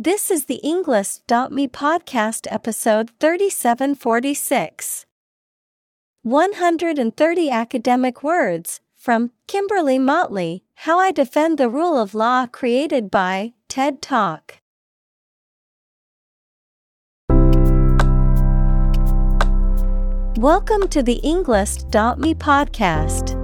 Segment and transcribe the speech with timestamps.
[0.00, 5.06] This is the Englist.me podcast episode 3746.
[6.22, 13.54] 130 academic words from Kimberley Motley How I Defend the Rule of Law created by
[13.66, 14.60] TED Talk.
[20.38, 23.34] Welcome to the Englist.me podcast.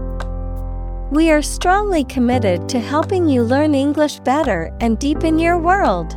[1.11, 6.17] We are strongly committed to helping you learn English better and deepen your world.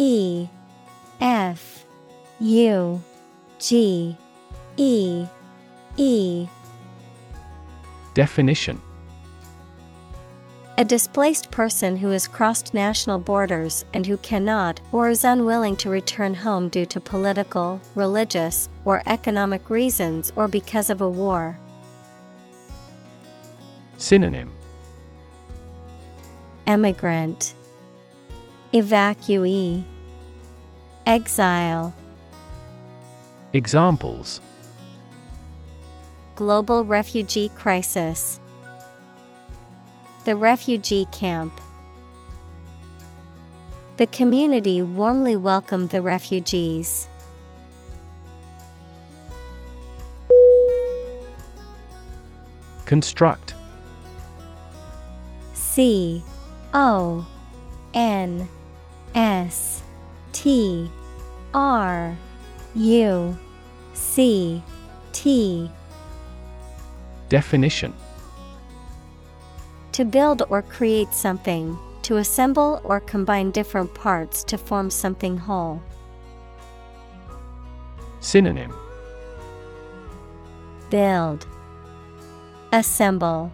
[0.00, 0.48] E
[1.20, 1.84] F
[2.40, 3.02] U
[3.58, 4.16] G
[4.78, 5.26] E
[5.98, 6.48] E.
[8.14, 8.80] Definition.
[10.78, 15.90] A displaced person who has crossed national borders and who cannot or is unwilling to
[15.90, 21.58] return home due to political, religious, or economic reasons or because of a war.
[23.98, 24.50] Synonym.
[26.66, 27.52] Emigrant
[28.72, 29.82] Evacuee.
[31.04, 31.92] Exile.
[33.52, 34.40] Examples.
[36.36, 38.38] Global refugee crisis.
[40.24, 41.60] The refugee camp.
[43.96, 47.08] The community warmly welcomed the refugees.
[52.86, 53.54] Construct.
[55.54, 56.22] C
[56.72, 57.26] O
[57.94, 58.48] N
[59.14, 59.82] S
[60.32, 60.90] T
[61.52, 62.16] R
[62.74, 63.38] U
[63.92, 64.62] C
[65.12, 65.70] T.
[67.28, 67.92] Definition.
[69.92, 75.82] To build or create something, to assemble or combine different parts to form something whole.
[78.20, 78.72] Synonym.
[80.90, 81.46] Build,
[82.72, 83.52] Assemble,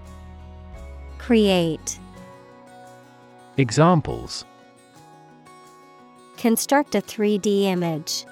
[1.19, 1.99] Create.
[3.56, 4.45] Examples
[6.47, 8.25] Construct a 3D image.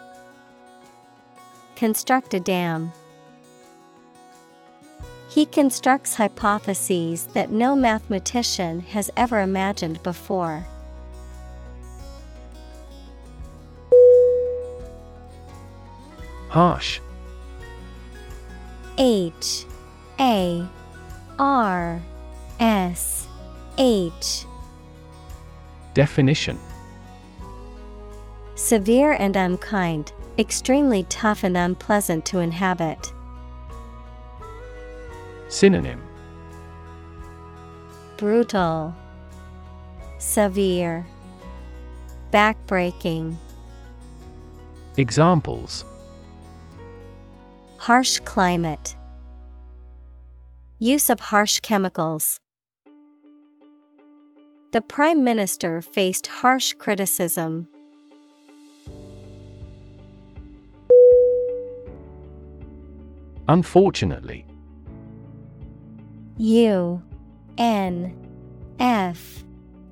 [1.75, 2.92] Construct a dam.
[5.28, 10.64] He constructs hypotheses that no mathematician has ever imagined before.
[16.50, 17.00] Harsh.
[18.96, 19.64] H.
[20.20, 20.64] A.
[21.41, 22.00] R.
[22.60, 23.26] S.
[23.76, 24.44] H.
[25.94, 26.60] Definition
[28.56, 33.12] Severe and unkind, extremely tough and unpleasant to inhabit.
[35.48, 36.03] Synonym
[38.16, 38.94] Brutal,
[40.19, 41.04] Severe,
[42.32, 43.37] Backbreaking,
[44.97, 45.84] Examples
[47.78, 48.97] Harsh climate,
[50.78, 52.41] Use of harsh chemicals.
[54.72, 57.69] The Prime Minister faced harsh criticism.
[63.49, 64.47] Unfortunately.
[66.38, 67.03] U
[67.59, 68.16] N
[68.81, 69.44] F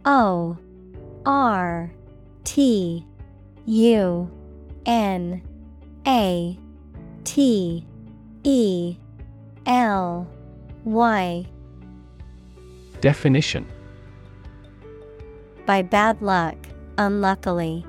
[0.05, 0.57] O
[1.25, 1.93] R
[2.45, 3.07] T
[3.67, 4.31] U
[4.87, 5.43] N
[6.07, 6.59] A
[7.25, 7.87] T
[8.43, 8.97] E
[9.67, 10.27] L
[10.85, 11.47] Y.
[13.01, 13.67] Definition.
[15.67, 16.57] By bad luck,
[16.99, 17.85] unluckily.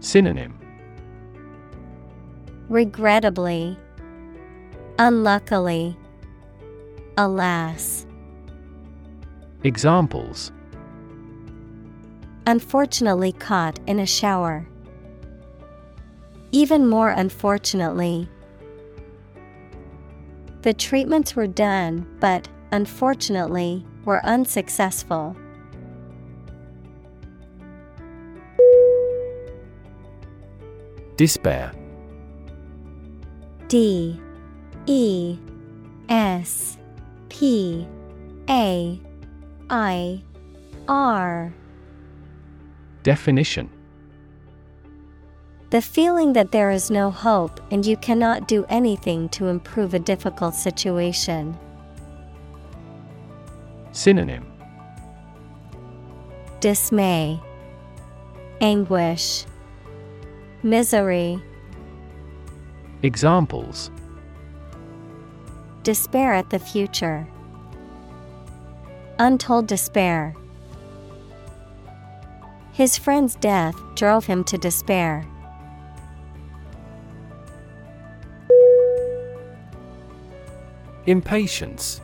[0.00, 0.59] Synonym
[2.70, 3.76] Regrettably,
[4.96, 5.98] Unluckily,
[7.18, 8.06] Alas.
[9.64, 10.52] Examples
[12.46, 14.68] Unfortunately caught in a shower.
[16.52, 18.28] Even more unfortunately,
[20.62, 25.34] the treatments were done, but unfortunately, were unsuccessful.
[31.16, 31.72] Despair.
[33.70, 34.20] D
[34.86, 35.38] E
[36.08, 36.76] S
[37.28, 37.86] P
[38.48, 39.00] A
[39.70, 40.22] I
[40.88, 41.54] R.
[43.04, 43.70] Definition.
[45.70, 50.00] The feeling that there is no hope and you cannot do anything to improve a
[50.00, 51.56] difficult situation.
[53.92, 54.50] Synonym.
[56.58, 57.40] Dismay,
[58.60, 59.44] Anguish,
[60.64, 61.40] Misery.
[63.02, 63.90] Examples
[65.82, 67.26] Despair at the future.
[69.18, 70.34] Untold despair.
[72.72, 75.26] His friend's death drove him to despair.
[81.06, 82.02] Impatience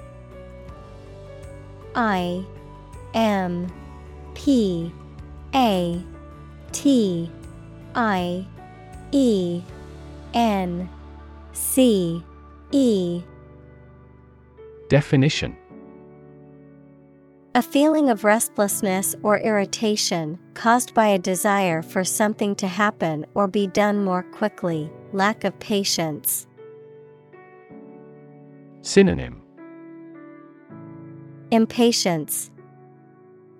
[1.94, 2.44] I
[3.12, 3.70] M
[4.34, 4.92] P
[5.54, 6.02] A
[6.72, 7.30] T
[7.94, 8.46] I
[9.12, 9.62] E
[10.36, 10.88] N
[11.52, 12.22] C
[12.70, 13.22] E.
[14.88, 15.56] Definition.
[17.54, 23.48] A feeling of restlessness or irritation caused by a desire for something to happen or
[23.48, 26.46] be done more quickly, lack of patience.
[28.82, 29.40] Synonym.
[31.50, 32.50] Impatience,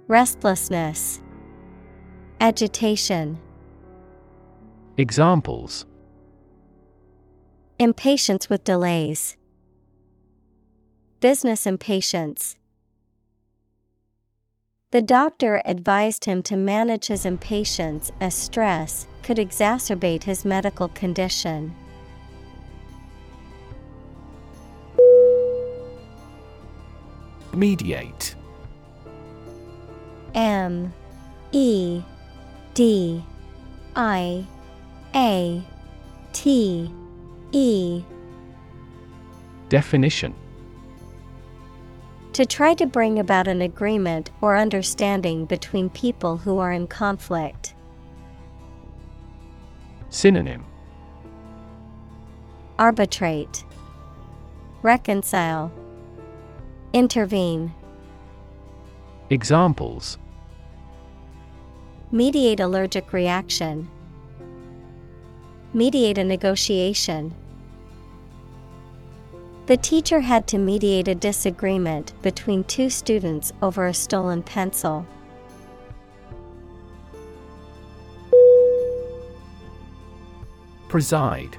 [0.08, 1.22] Restlessness,
[2.38, 3.38] Agitation.
[4.98, 5.86] Examples
[7.78, 9.36] Impatience with delays.
[11.20, 12.56] Business impatience.
[14.92, 21.74] The doctor advised him to manage his impatience as stress could exacerbate his medical condition.
[27.52, 28.34] Mediate
[30.34, 30.94] M
[31.52, 32.00] E
[32.72, 33.22] D
[33.94, 34.46] I
[35.14, 35.62] A
[36.32, 36.90] T
[37.52, 38.02] E.
[39.68, 40.34] Definition.
[42.32, 47.74] To try to bring about an agreement or understanding between people who are in conflict.
[50.10, 50.64] Synonym.
[52.78, 53.64] Arbitrate,
[54.82, 55.72] Reconcile,
[56.92, 57.72] Intervene,
[59.30, 60.18] Examples.
[62.12, 63.88] Mediate allergic reaction,
[65.76, 67.34] Mediate a negotiation.
[69.66, 75.06] The teacher had to mediate a disagreement between two students over a stolen pencil.
[80.88, 81.58] Preside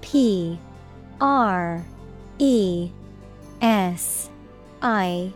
[0.00, 0.58] P
[1.20, 1.84] R
[2.40, 2.90] E
[3.62, 4.28] S
[4.82, 5.32] I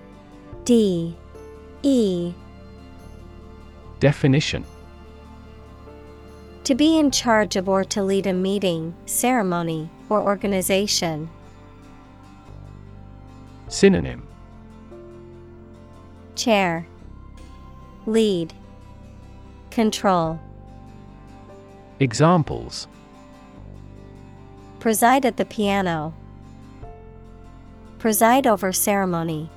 [0.65, 1.17] D
[1.85, 2.35] E
[4.01, 4.65] Definition
[6.65, 11.29] To be in charge of or to lead a meeting, ceremony, or organization.
[13.67, 14.27] Synonym
[16.37, 16.87] Chair
[18.07, 18.55] Lead
[19.71, 20.39] Control
[21.99, 22.87] Examples
[24.79, 26.15] Preside at the piano.
[27.99, 29.51] Preside over ceremony.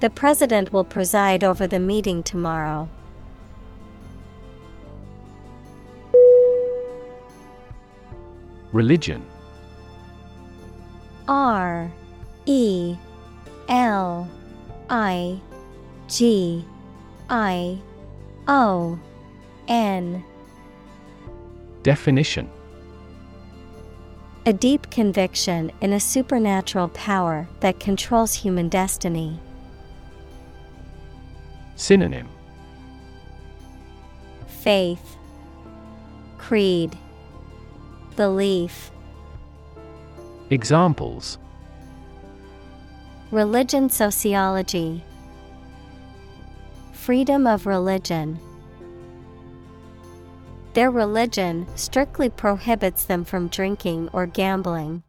[0.00, 2.90] The president will preside over the meeting tomorrow.
[8.76, 9.24] Religion.
[11.26, 11.90] R
[12.44, 12.94] E
[13.70, 14.28] L
[14.90, 15.40] I
[16.08, 16.62] G
[17.30, 17.78] I
[18.46, 18.98] O
[19.66, 20.22] N.
[21.82, 22.50] Definition.
[24.44, 29.40] A deep conviction in a supernatural power that controls human destiny.
[31.76, 32.28] Synonym.
[34.46, 35.16] Faith,
[36.36, 36.94] Creed,
[38.16, 38.90] Belief,
[40.48, 41.38] Examples.
[43.30, 45.02] Religion Sociology,
[46.92, 48.38] Freedom of religion.
[50.72, 55.02] Their religion strictly prohibits them from drinking or gambling.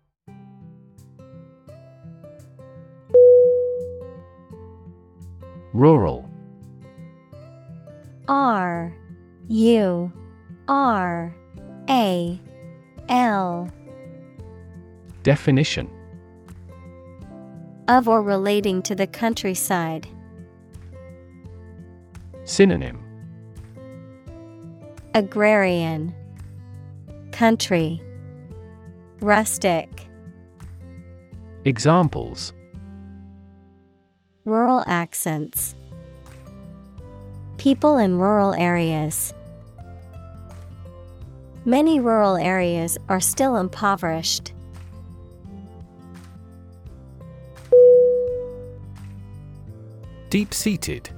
[5.73, 6.29] Rural.
[8.27, 8.93] R
[9.47, 10.11] U
[10.67, 11.35] R
[11.89, 12.39] A
[13.09, 13.71] L.
[15.23, 15.89] Definition.
[17.87, 20.07] Of or relating to the countryside.
[22.43, 23.03] Synonym.
[25.13, 26.13] Agrarian.
[27.31, 28.01] Country.
[29.21, 30.07] Rustic.
[31.65, 32.53] Examples.
[34.45, 35.75] Rural accents.
[37.57, 39.33] People in rural areas.
[41.67, 44.53] Many rural areas are still impoverished.
[50.29, 51.09] Deep seated.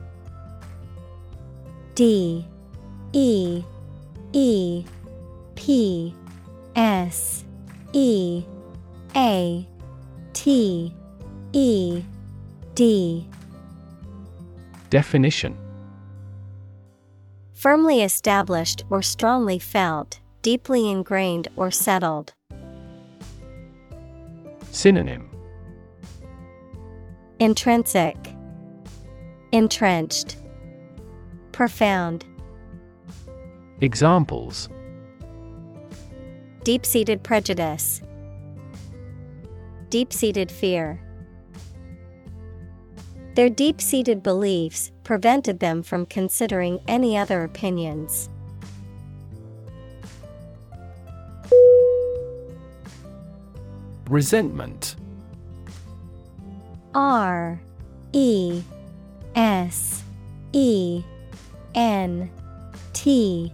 [1.93, 2.47] D
[3.13, 3.63] E
[4.33, 4.85] E
[5.53, 6.15] P
[6.75, 7.45] S
[7.93, 8.43] E
[9.15, 9.67] A
[10.33, 10.95] T
[11.53, 12.03] E
[12.73, 13.27] D
[14.89, 15.55] Definition
[17.53, 22.33] Firmly established or strongly felt, deeply ingrained or settled.
[24.71, 25.29] Synonym
[27.37, 28.17] Intrinsic,
[29.51, 30.37] Entrenched,
[31.51, 32.25] Profound.
[33.81, 34.69] Examples
[36.63, 38.01] Deep seated prejudice,
[39.89, 40.99] Deep seated fear.
[43.35, 48.31] Their deep seated beliefs prevented them from considering any other opinions.
[54.09, 54.95] Resentment.
[56.95, 57.61] R
[58.11, 58.63] E
[59.35, 60.03] S
[60.51, 61.03] E
[61.75, 62.31] N
[62.93, 63.53] T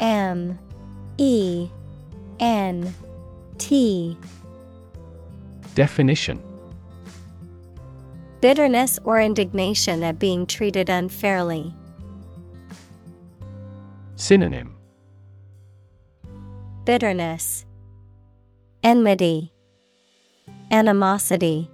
[0.00, 0.58] M
[1.16, 1.68] E
[2.40, 2.92] N
[3.58, 4.18] T.
[5.76, 6.42] Definition.
[8.40, 11.72] Bitterness or indignation at being treated unfairly.
[14.16, 14.74] Synonym.
[16.84, 17.64] Bitterness,
[18.82, 19.53] Enmity,
[20.70, 21.70] Animosity.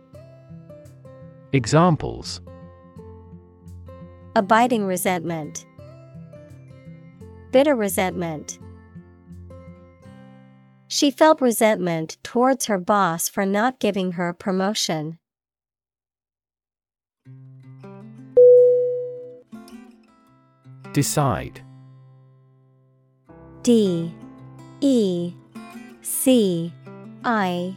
[1.53, 2.41] Examples
[4.37, 5.67] Abiding resentment,
[7.51, 8.59] Bitter resentment.
[10.87, 15.19] She felt resentment towards her boss for not giving her a promotion.
[20.93, 21.61] Decide
[23.63, 24.13] D
[24.81, 25.33] E
[26.03, 26.73] C
[27.25, 27.77] I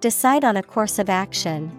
[0.00, 1.70] Decide on a course of action.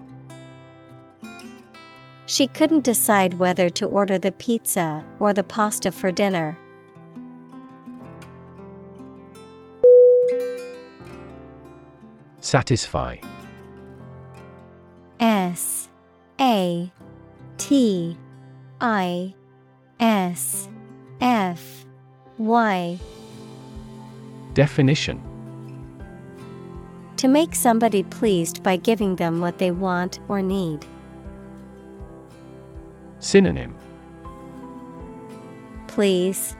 [2.27, 6.55] She couldn't decide whether to order the pizza or the pasta for dinner.
[12.41, 13.17] Satisfy
[15.19, 15.89] S
[16.39, 16.91] A
[17.57, 18.17] T
[18.79, 19.33] I
[19.99, 20.69] S
[21.19, 21.85] F
[22.37, 22.99] Y
[24.53, 25.30] Definition
[27.21, 30.87] To make somebody pleased by giving them what they want or need.
[33.19, 33.75] Synonym
[35.85, 36.55] Please.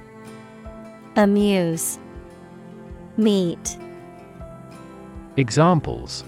[1.15, 1.97] Amuse.
[3.17, 3.79] Meet.
[5.35, 6.23] Examples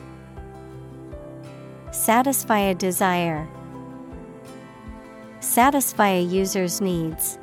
[1.92, 3.48] Satisfy a desire.
[5.42, 7.38] Satisfy a user's needs.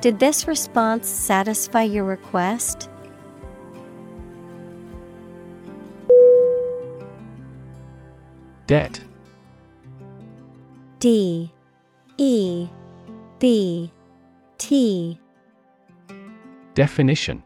[0.00, 2.88] Did this response satisfy your request?
[8.66, 9.00] Debt.
[10.98, 11.52] D
[12.16, 12.68] E
[13.38, 13.92] B
[14.56, 15.20] T.
[16.74, 17.42] Definition.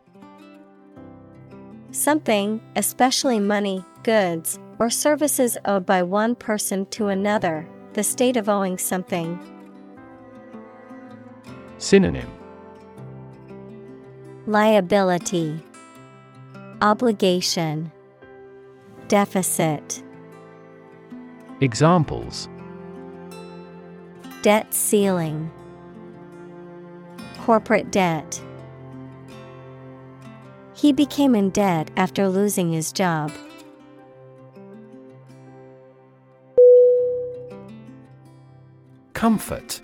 [1.90, 8.48] Something, especially money, goods, or services owed by one person to another, the state of
[8.48, 9.38] owing something.
[11.78, 12.30] Synonym.
[14.46, 15.60] Liability,
[16.80, 17.90] Obligation,
[19.08, 20.04] Deficit.
[21.60, 22.48] Examples
[24.42, 25.50] Debt ceiling,
[27.40, 28.40] Corporate debt.
[30.74, 33.32] He became in debt after losing his job.
[39.12, 39.82] Comfort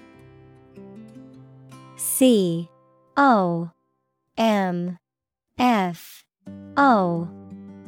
[1.96, 2.68] C
[3.16, 3.70] O
[4.36, 4.98] M
[5.58, 6.24] F
[6.76, 7.28] O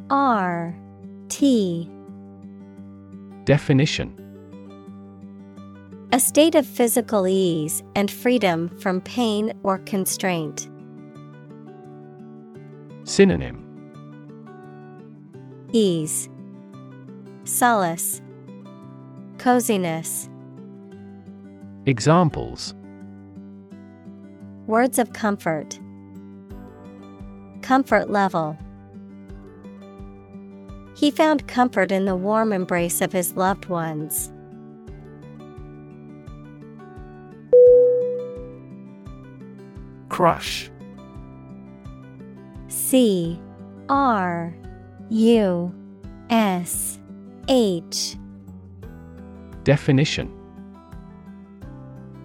[0.09, 0.75] R
[1.29, 1.89] T
[3.47, 4.11] Definition
[6.11, 10.67] A state of physical ease and freedom from pain or constraint.
[13.05, 13.63] Synonym
[15.71, 16.27] Ease,
[17.45, 18.21] Solace,
[19.37, 20.27] Coziness.
[21.85, 22.75] Examples
[24.65, 25.79] Words of comfort.
[27.61, 28.57] Comfort level.
[30.97, 34.31] He found comfort in the warm embrace of his loved ones.
[40.09, 40.71] Crush.
[42.67, 43.39] C
[43.89, 44.55] R
[45.09, 45.75] U
[46.31, 46.99] S
[47.47, 48.17] H.
[49.63, 50.33] Definition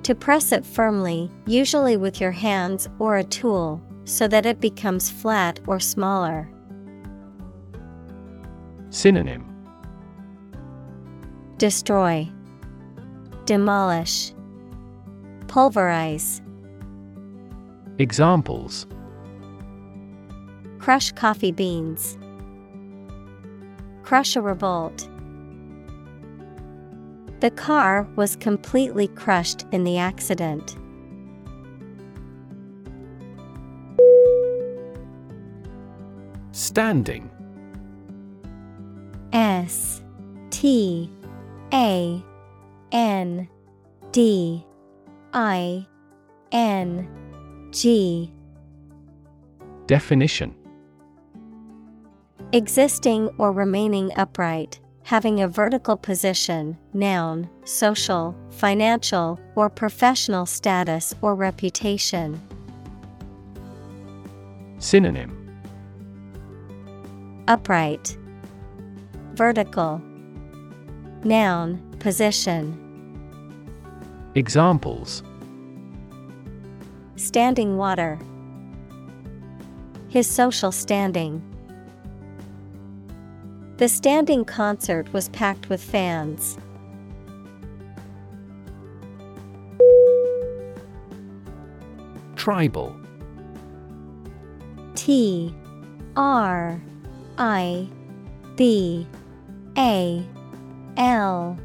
[0.05, 5.11] To press it firmly, usually with your hands or a tool, so that it becomes
[5.11, 6.49] flat or smaller.
[8.93, 9.43] Synonym
[11.57, 12.29] Destroy,
[13.47, 14.35] Demolish,
[15.49, 16.43] Pulverize.
[17.99, 18.87] Examples
[20.79, 22.19] Crush coffee beans.
[24.03, 25.09] Crush a revolt.
[27.41, 30.77] The car was completely crushed in the accident.
[36.51, 37.31] Standing
[39.33, 40.03] S
[40.51, 41.11] T
[41.73, 42.23] A
[42.93, 43.49] N
[44.13, 44.65] D
[45.33, 45.87] I
[46.53, 47.09] N
[47.71, 48.33] G.
[49.87, 50.55] Definition.
[52.53, 61.35] Existing or remaining upright, having a vertical position, noun, social, financial, or professional status or
[61.35, 62.39] reputation.
[64.79, 65.39] Synonym.
[67.49, 68.19] Upright,
[69.35, 70.03] Vertical,
[71.25, 72.79] Noun, position.
[74.35, 75.23] Examples
[77.17, 78.19] Standing water.
[80.09, 81.43] His social standing.
[83.79, 86.59] The standing concert was packed with fans.
[92.37, 92.95] Tribal
[94.95, 95.55] T
[96.17, 96.83] R
[97.39, 97.89] I
[98.57, 99.07] B
[99.79, 100.23] A
[100.99, 101.59] L.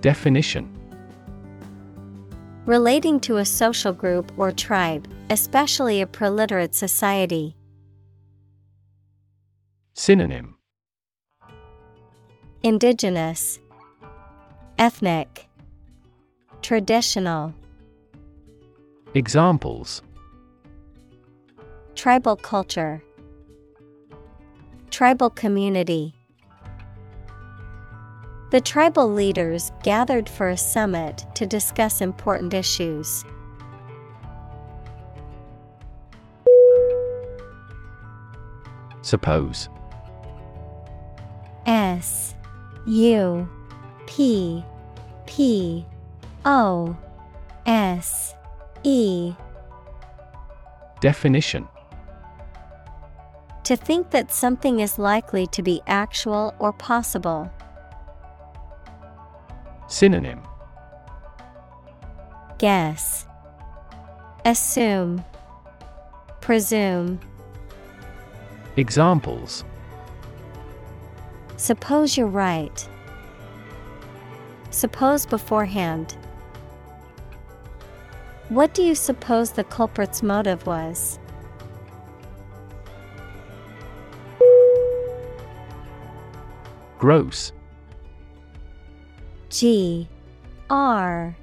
[0.00, 0.68] Definition.
[2.66, 7.56] Relating to a social group or tribe, especially a preliterate society.
[9.94, 10.56] Synonym.
[12.62, 13.58] Indigenous,
[14.78, 15.48] Ethnic,
[16.62, 17.52] Traditional.
[19.14, 20.00] Examples.
[21.96, 23.02] Tribal culture,
[24.90, 26.14] Tribal community.
[28.52, 33.24] The tribal leaders gathered for a summit to discuss important issues.
[39.00, 39.70] Suppose
[41.64, 42.34] S
[42.86, 43.48] U
[44.06, 44.62] P
[45.24, 45.86] P
[46.44, 46.94] O
[47.64, 48.34] S
[48.82, 49.32] E
[51.00, 51.66] Definition
[53.64, 57.50] To think that something is likely to be actual or possible.
[59.92, 60.40] Synonym
[62.58, 63.26] Guess,
[64.46, 65.22] Assume,
[66.40, 67.20] Presume.
[68.78, 69.66] Examples
[71.58, 72.88] Suppose you're right.
[74.70, 76.16] Suppose beforehand.
[78.48, 81.18] What do you suppose the culprit's motive was?
[86.98, 87.52] Gross
[89.52, 90.08] G
[90.70, 91.36] R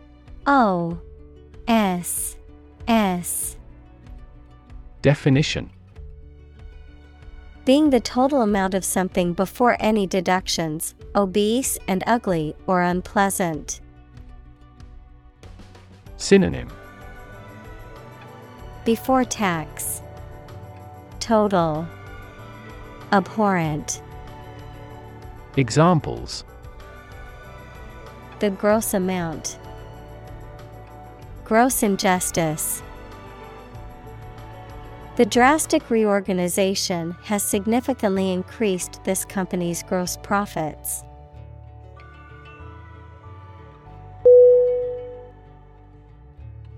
[0.48, 1.00] O
[1.68, 2.38] S
[2.88, 3.56] S
[5.04, 5.70] Definition
[7.66, 13.80] Being the total amount of something before any deductions, obese and ugly or unpleasant.
[16.18, 16.70] Synonym
[18.86, 20.02] Before tax.
[21.20, 21.88] Total.
[23.12, 24.02] Abhorrent.
[25.58, 26.44] Examples
[28.40, 29.60] The gross amount.
[31.44, 32.82] Gross injustice.
[35.18, 41.04] The drastic reorganization has significantly increased this company's gross profits.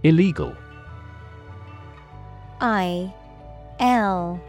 [0.02, 0.58] Illegal
[2.60, 3.13] I
[3.80, 4.41] L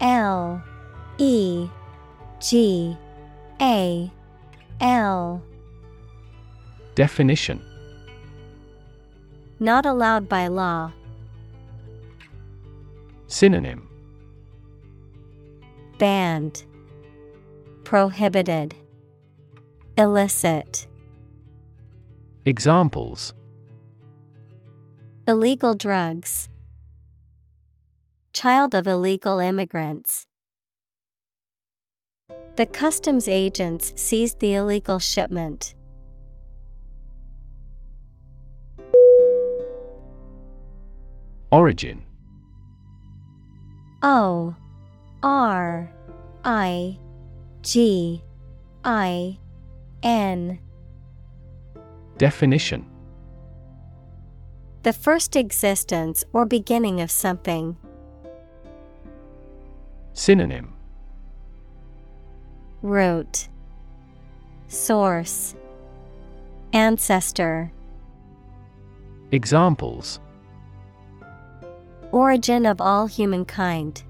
[0.00, 0.62] L
[1.18, 1.68] E
[2.38, 2.96] G
[3.60, 4.12] A
[4.80, 5.42] L
[6.94, 7.62] Definition
[9.60, 10.92] Not allowed by law.
[13.28, 13.88] Synonym
[15.98, 16.64] Banned.
[17.84, 18.74] Prohibited.
[19.96, 20.86] Illicit.
[22.44, 23.32] Examples
[25.26, 26.48] Illegal drugs.
[28.34, 30.26] child of illegal immigrants.
[32.56, 35.74] The customs agents seized the illegal shipment.
[41.52, 42.02] Origin.
[44.02, 44.56] O
[45.22, 45.92] R
[46.44, 46.98] I
[47.60, 48.22] G
[48.82, 49.38] I
[50.02, 50.58] N.
[52.16, 52.86] Definition.
[54.82, 57.76] The first existence or beginning of something.
[60.14, 60.72] Synonym.
[62.80, 63.48] Root.
[64.68, 65.54] Source.
[66.72, 67.70] Ancestor.
[69.30, 70.18] Examples
[72.12, 74.02] Origin of all humankind.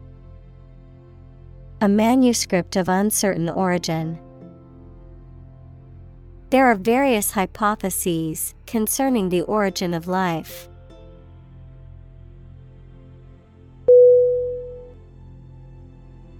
[1.81, 4.19] A manuscript of uncertain origin.
[6.51, 10.69] There are various hypotheses concerning the origin of life.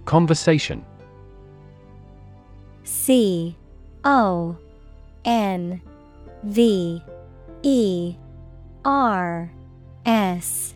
[0.03, 0.85] Conversation
[2.83, 3.55] C
[4.03, 4.57] O
[5.23, 5.81] N
[6.43, 7.01] V
[7.63, 8.15] E
[8.83, 9.49] R
[10.05, 10.75] S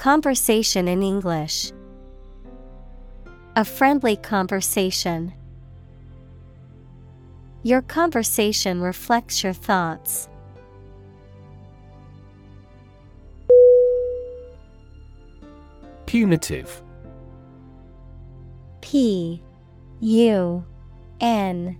[0.00, 1.72] Conversation in English.
[3.54, 5.34] A friendly conversation.
[7.62, 10.30] Your conversation reflects your thoughts.
[16.06, 16.82] Punitive
[18.80, 19.42] P
[20.00, 20.64] U
[21.20, 21.78] N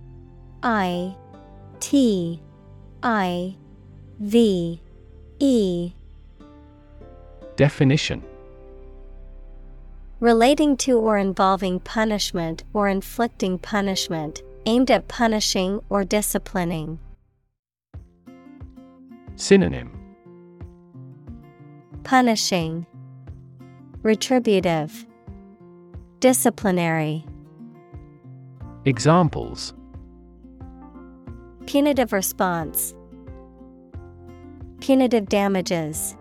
[0.61, 1.15] I
[1.79, 2.39] T
[3.01, 3.57] I
[4.19, 4.79] V
[5.39, 5.93] E
[7.55, 8.23] Definition
[10.19, 16.99] Relating to or involving punishment or inflicting punishment, aimed at punishing or disciplining.
[19.35, 19.97] Synonym
[22.03, 22.85] Punishing,
[24.03, 25.05] Retributive,
[26.19, 27.25] Disciplinary.
[28.85, 29.73] Examples
[31.65, 32.93] Punitive response,
[34.79, 36.15] Punitive damages.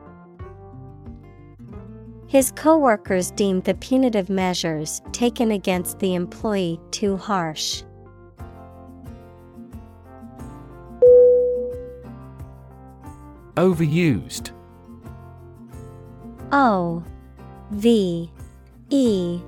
[2.30, 7.82] His coworkers deemed the punitive measures taken against the employee too harsh.
[13.56, 14.52] Overused.
[16.52, 17.02] O
[17.72, 18.30] V
[18.90, 19.40] E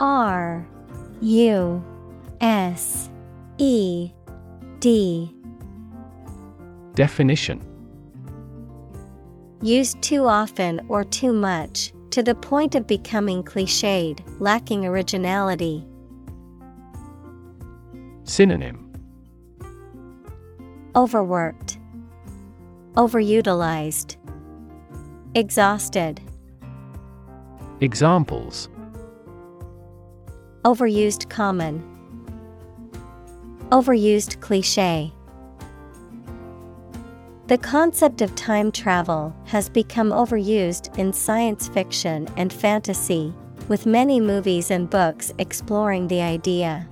[0.00, 0.66] R
[1.20, 1.84] U
[2.40, 3.10] S
[3.58, 4.10] E
[4.80, 5.32] D.
[6.94, 7.64] Definition.
[9.62, 15.86] Used too often or too much, to the point of becoming cliched, lacking originality.
[18.24, 18.84] Synonym.
[20.96, 21.78] Overworked,
[22.94, 24.16] Overutilized,
[25.34, 26.20] Exhausted,
[27.80, 28.68] Examples.
[30.64, 31.82] Overused common,
[33.70, 35.12] Overused cliche.
[37.48, 43.32] The concept of time travel has become overused in science fiction and fantasy,
[43.68, 46.86] with many movies and books exploring the idea.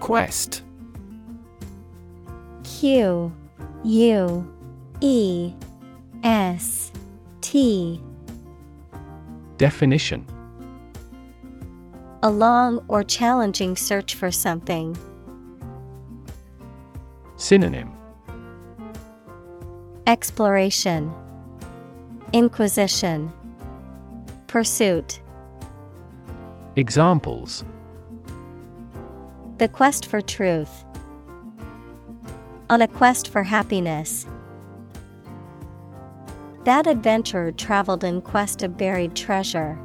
[0.00, 0.64] Quest.
[2.64, 3.32] Q
[3.84, 4.54] U
[5.00, 5.54] E
[6.24, 6.90] S
[7.40, 8.02] T.
[9.58, 10.26] Definition
[12.24, 14.96] A long or challenging search for something.
[17.34, 17.92] Synonym
[20.06, 21.12] Exploration,
[22.32, 23.32] Inquisition,
[24.46, 25.20] Pursuit.
[26.76, 27.64] Examples
[29.58, 30.84] The quest for truth.
[32.70, 34.26] On a quest for happiness.
[36.64, 39.76] That adventurer traveled in quest of buried treasure.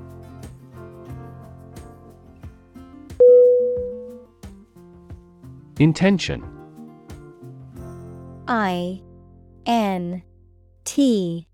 [5.79, 6.43] Intention.
[8.47, 9.01] I
[9.67, 10.23] N
[10.85, 11.47] T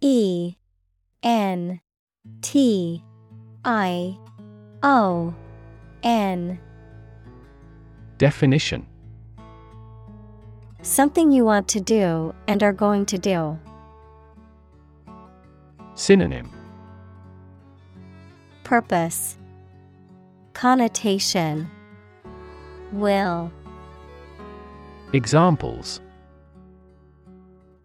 [0.00, 0.54] E
[1.22, 1.80] N
[2.40, 3.02] T
[3.64, 4.18] I
[4.82, 5.34] O
[6.04, 6.60] N.
[8.18, 8.86] Definition.
[10.82, 13.58] Something you want to do and are going to do.
[15.94, 16.48] Synonym.
[18.62, 19.36] Purpose.
[20.52, 21.68] Connotation.
[22.92, 23.50] Will
[25.14, 26.00] Examples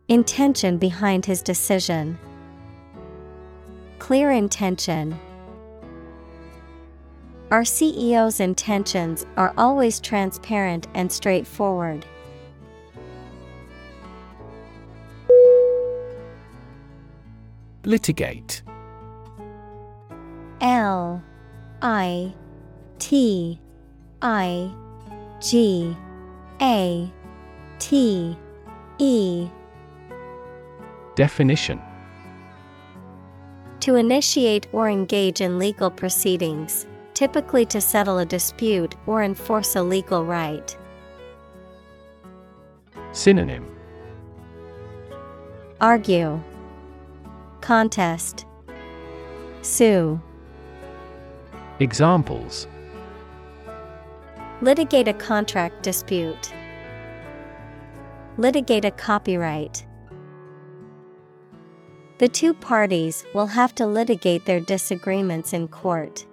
[0.08, 2.18] Intention behind his decision.
[4.00, 5.16] Clear intention.
[7.52, 12.04] Our CEO's intentions are always transparent and straightforward.
[17.84, 18.64] Litigate
[20.62, 21.24] L
[21.84, 22.34] I
[22.98, 23.62] T
[24.20, 24.72] I
[25.40, 25.96] G
[26.60, 27.14] A
[27.80, 28.38] T
[28.98, 29.50] E
[31.16, 31.82] Definition
[33.80, 39.82] To initiate or engage in legal proceedings, typically to settle a dispute or enforce a
[39.82, 40.78] legal right.
[43.14, 43.66] Synonym
[45.82, 46.42] Argue,
[47.62, 48.46] Contest,
[49.62, 50.22] Sue.
[51.80, 52.68] Examples
[54.62, 56.54] Litigate a contract dispute.
[58.40, 59.86] Litigate a copyright.
[62.20, 66.26] The two parties will have to litigate their disagreements in court.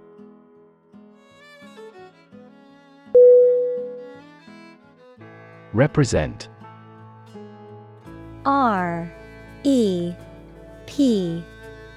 [5.72, 6.48] Represent
[8.44, 9.12] R
[9.64, 10.14] E
[10.86, 11.42] P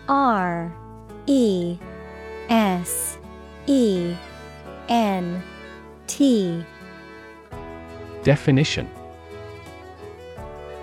[0.08, 0.74] R
[1.28, 1.78] E
[2.50, 3.20] S
[3.68, 4.16] E
[4.88, 5.44] N
[6.08, 6.66] T
[8.24, 8.90] Definition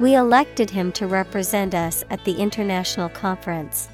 [0.00, 3.86] We elected him to represent us at the international conference.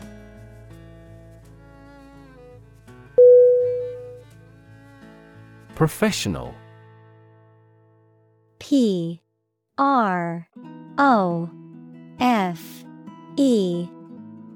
[5.75, 6.55] Professional.
[8.61, 9.21] P.
[9.79, 10.49] R.
[10.97, 11.51] O.
[12.21, 12.85] F.
[13.37, 13.89] E.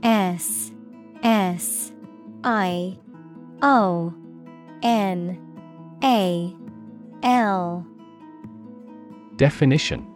[0.04, 0.70] S.
[1.24, 1.92] S.
[2.44, 2.96] I.
[3.60, 4.14] O.
[4.84, 5.98] N.
[6.04, 6.56] A.
[7.24, 7.84] L.
[9.34, 10.10] Definition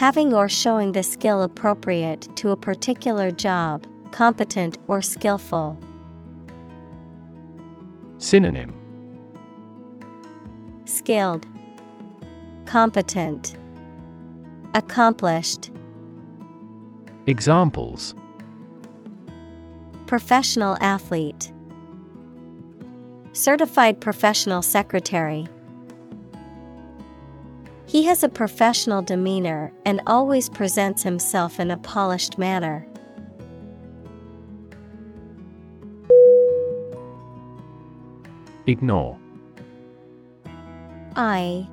[0.00, 5.78] Having or showing the skill appropriate to a particular job, competent or skillful.
[8.16, 8.72] Synonym
[10.86, 11.44] Skilled,
[12.64, 13.58] Competent,
[14.72, 15.70] Accomplished.
[17.26, 18.14] Examples
[20.06, 21.52] Professional athlete,
[23.34, 25.46] Certified professional secretary.
[27.90, 32.86] He has a professional demeanor and always presents himself in a polished manner.
[38.68, 39.18] Ignore
[41.16, 41.66] I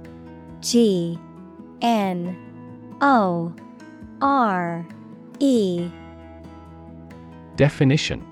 [0.61, 1.19] G
[1.83, 2.35] N
[2.99, 3.53] O
[4.19, 4.87] R
[5.37, 5.91] E
[7.57, 8.25] Definition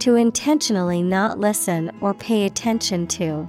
[0.00, 3.48] To intentionally not listen or pay attention to.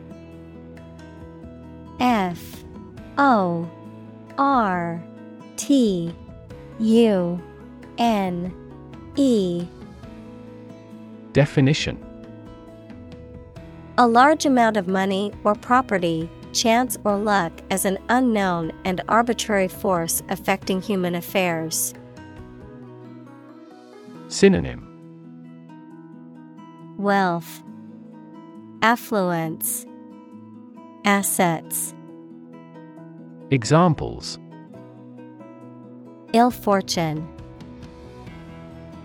[3.21, 3.69] O
[4.39, 5.01] R
[5.55, 6.11] T
[6.79, 7.41] U
[7.99, 8.51] N
[9.15, 9.67] E.
[11.31, 12.03] Definition.
[13.99, 19.67] A large amount of money or property, chance or luck as an unknown and arbitrary
[19.67, 21.93] force affecting human affairs.
[24.29, 24.87] Synonym.
[26.97, 27.61] Wealth,
[28.81, 29.85] Affluence,
[31.05, 31.93] Assets.
[33.53, 34.39] Examples
[36.31, 37.27] Ill fortune.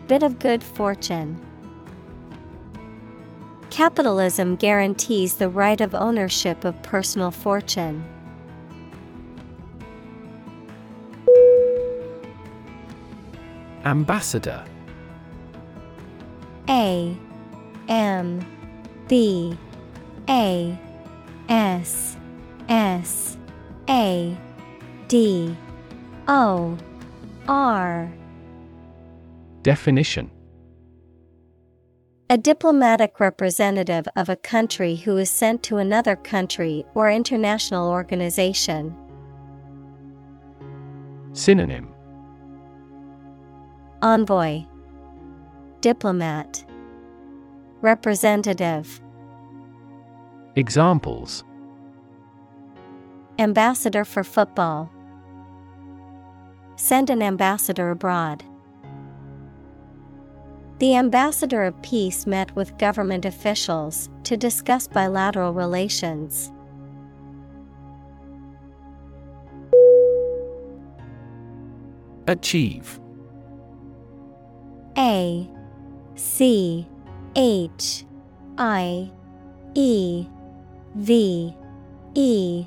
[0.07, 1.45] Bit of good fortune.
[3.71, 8.05] Capitalism guarantees the right of ownership of personal fortune.
[13.85, 14.65] Ambassador
[16.69, 17.17] A
[17.89, 18.47] M
[19.09, 19.59] B
[20.29, 20.79] A
[21.49, 22.17] S
[22.69, 23.37] S
[23.89, 24.37] A
[25.09, 25.57] D
[26.29, 26.77] O
[27.49, 28.13] R.
[29.63, 30.31] Definition.
[32.29, 38.97] A diplomatic representative of a country who is sent to another country or international organization.
[41.33, 41.95] Synonym.
[44.03, 44.65] Envoy.
[45.81, 46.65] Diplomat.
[47.81, 49.01] Representative.
[50.57, 51.45] Examples
[53.39, 54.91] Ambassador for football.
[56.77, 58.43] Send an ambassador abroad.
[60.79, 66.51] The ambassador of peace met with government officials to discuss bilateral relations.
[72.27, 72.99] Achieve
[74.97, 75.47] A
[76.15, 76.89] C
[77.37, 78.07] H
[78.57, 79.11] I
[79.75, 80.27] E
[80.95, 81.55] V
[82.15, 82.67] E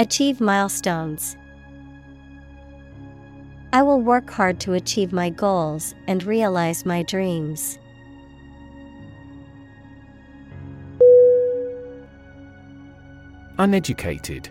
[0.00, 1.36] Achieve milestones.
[3.70, 7.78] I will work hard to achieve my goals and realize my dreams.
[13.58, 14.48] Uneducated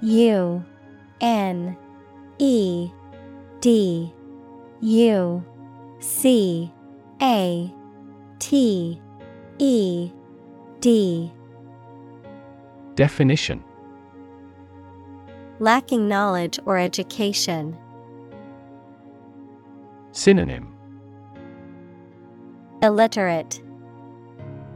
[0.00, 0.64] U
[1.20, 1.76] N
[2.38, 2.88] E
[3.60, 4.14] D
[4.80, 5.44] U
[5.98, 6.72] C
[7.20, 7.74] A
[8.38, 9.02] T
[9.58, 10.12] E
[10.78, 11.32] D
[13.00, 13.64] Definition
[15.58, 17.74] Lacking knowledge or education.
[20.12, 20.74] Synonym
[22.82, 23.62] Illiterate,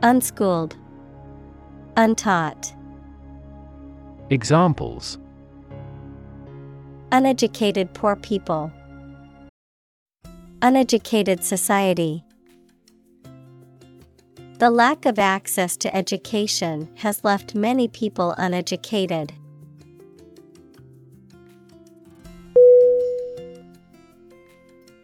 [0.00, 0.74] Unschooled,
[1.98, 2.72] Untaught.
[4.30, 5.18] Examples
[7.12, 8.72] Uneducated poor people.
[10.62, 12.23] Uneducated society.
[14.64, 19.34] The lack of access to education has left many people uneducated.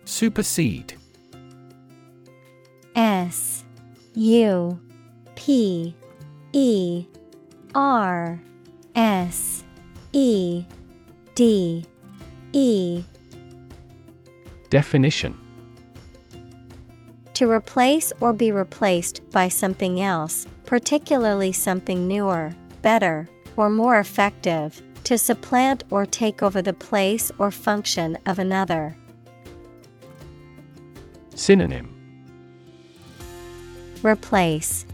[0.06, 0.94] Supersede.
[2.96, 3.66] S
[4.14, 4.80] U
[5.34, 5.94] P
[6.54, 7.04] E
[7.74, 8.40] R
[8.94, 9.62] S
[10.14, 10.64] E
[11.34, 11.84] D
[12.54, 13.04] E.
[14.70, 15.38] Definition
[17.40, 24.82] To replace or be replaced by something else, particularly something newer, better, or more effective,
[25.04, 28.94] to supplant or take over the place or function of another.
[31.34, 31.88] Synonym.
[34.02, 34.84] Replace,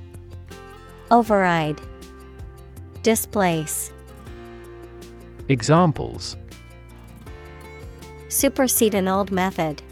[1.11, 1.81] Override,
[3.03, 3.91] Displace,
[5.49, 6.37] Examples.
[8.29, 9.83] Supersede an old method,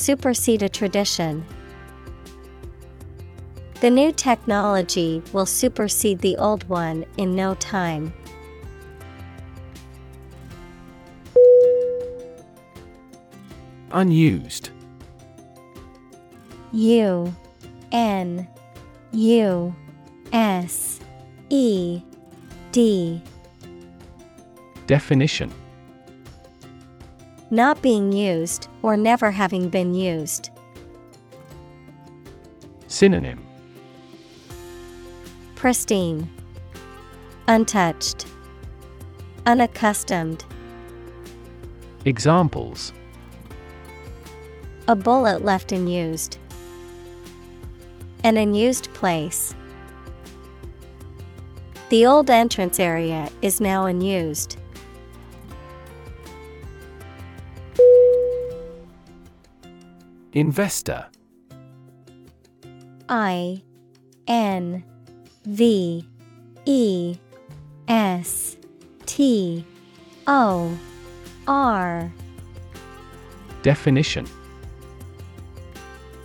[0.00, 1.44] Supersede a tradition.
[3.82, 8.14] The new technology will supersede the old one in no time.
[13.92, 14.70] Unused
[16.72, 17.36] U
[17.92, 18.48] N
[19.12, 19.76] U
[20.32, 20.98] S
[21.50, 22.00] E
[22.72, 23.22] D
[24.86, 25.52] Definition
[27.52, 30.50] Not being used or never having been used.
[32.86, 33.44] Synonym
[35.56, 36.30] Pristine,
[37.48, 38.26] Untouched,
[39.46, 40.44] Unaccustomed.
[42.04, 42.92] Examples
[44.86, 46.38] A bullet left unused.
[48.22, 49.54] An unused place.
[51.88, 54.56] The old entrance area is now unused.
[60.32, 61.06] Investor.
[63.08, 63.62] I
[64.28, 64.84] N
[65.44, 66.06] V
[66.64, 67.16] E
[67.88, 68.56] S
[69.06, 69.64] T
[70.28, 70.78] O
[71.48, 72.12] R.
[73.62, 74.26] Definition.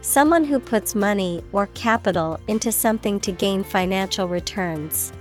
[0.01, 5.11] Someone who puts money or capital into something to gain financial returns.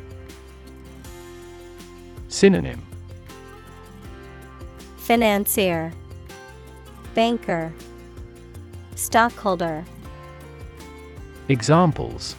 [2.29, 2.85] Synonym.
[4.99, 5.93] Financier,
[7.15, 7.73] Banker,
[8.97, 9.85] Stockholder.
[11.49, 12.37] Examples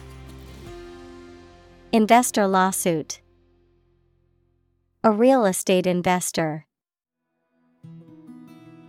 [1.92, 3.20] Investor lawsuit.
[5.04, 6.66] A real estate investor.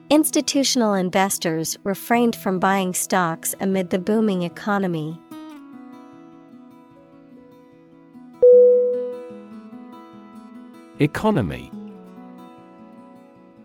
[0.09, 5.19] Institutional investors refrained from buying stocks amid the booming economy.
[10.99, 11.71] Economy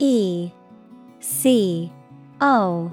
[0.01, 0.51] E
[1.21, 1.93] C
[2.41, 2.93] O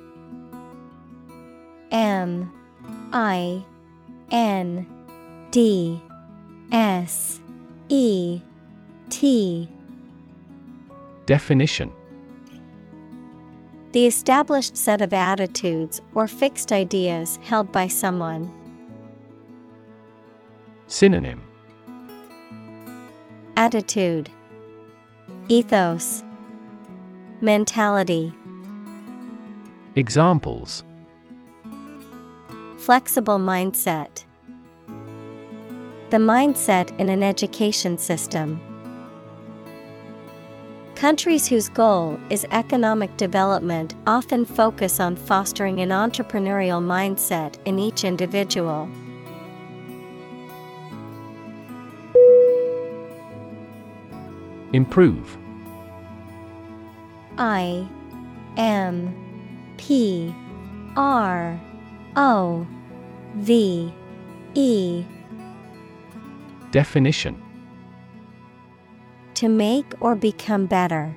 [1.91, 2.51] M
[3.11, 3.63] I
[4.31, 4.87] N
[5.51, 6.01] D
[6.71, 7.41] S
[7.89, 8.41] E
[9.09, 9.69] T.
[11.25, 11.91] Definition.
[13.91, 18.49] The established set of attitudes or fixed ideas held by someone.
[20.87, 21.41] Synonym.
[23.57, 24.29] Attitude.
[25.49, 26.23] Ethos.
[27.41, 28.33] Mentality.
[29.95, 30.85] Examples
[32.81, 34.23] Flexible mindset.
[36.09, 38.59] The mindset in an education system.
[40.95, 48.03] Countries whose goal is economic development often focus on fostering an entrepreneurial mindset in each
[48.03, 48.89] individual.
[54.73, 55.37] Improve
[57.37, 57.87] I
[58.57, 60.33] M P
[60.95, 61.61] R
[62.15, 62.67] O
[63.35, 63.93] V
[64.53, 65.05] E
[66.71, 67.41] Definition
[69.35, 71.15] To make or become better.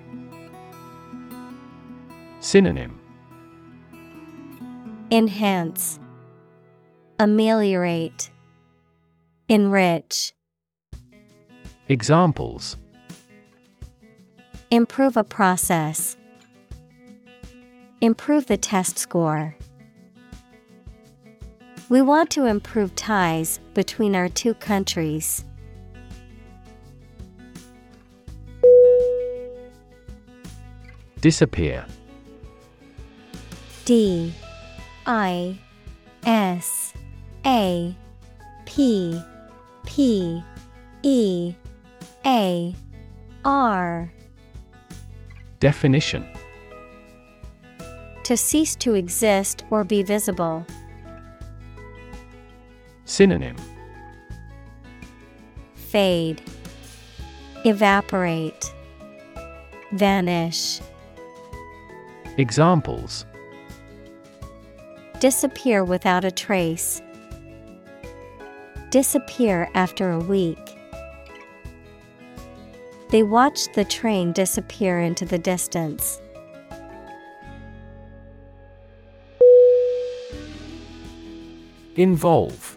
[2.40, 3.00] Synonym
[5.10, 6.00] Enhance,
[7.18, 8.30] Ameliorate,
[9.48, 10.32] Enrich.
[11.88, 12.76] Examples
[14.70, 16.16] Improve a process.
[18.00, 19.56] Improve the test score.
[21.90, 25.44] We want to improve ties between our two countries.
[31.20, 31.84] Disappear.
[33.84, 34.32] D.
[35.06, 35.58] I.
[36.24, 36.94] S.
[37.44, 37.94] A.
[38.64, 39.20] P.
[39.84, 40.42] P.
[41.02, 41.54] E.
[42.24, 42.74] A.
[43.44, 44.10] R.
[45.60, 46.26] Definition.
[48.22, 50.64] To cease to exist or be visible.
[53.04, 53.56] Synonym
[55.74, 56.42] Fade,
[57.64, 58.74] Evaporate,
[59.92, 60.80] Vanish.
[62.38, 63.26] Examples
[65.20, 67.00] Disappear without a trace.
[68.90, 70.58] Disappear after a week.
[73.10, 76.20] They watched the train disappear into the distance.
[81.96, 82.76] Involve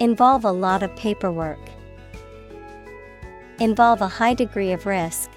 [0.00, 1.60] Involve a lot of paperwork.
[3.60, 5.30] Involve a high degree of risk.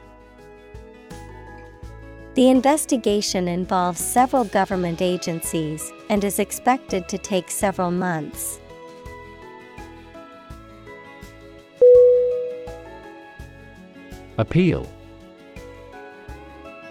[2.33, 8.59] The investigation involves several government agencies and is expected to take several months.
[14.39, 14.91] Appeal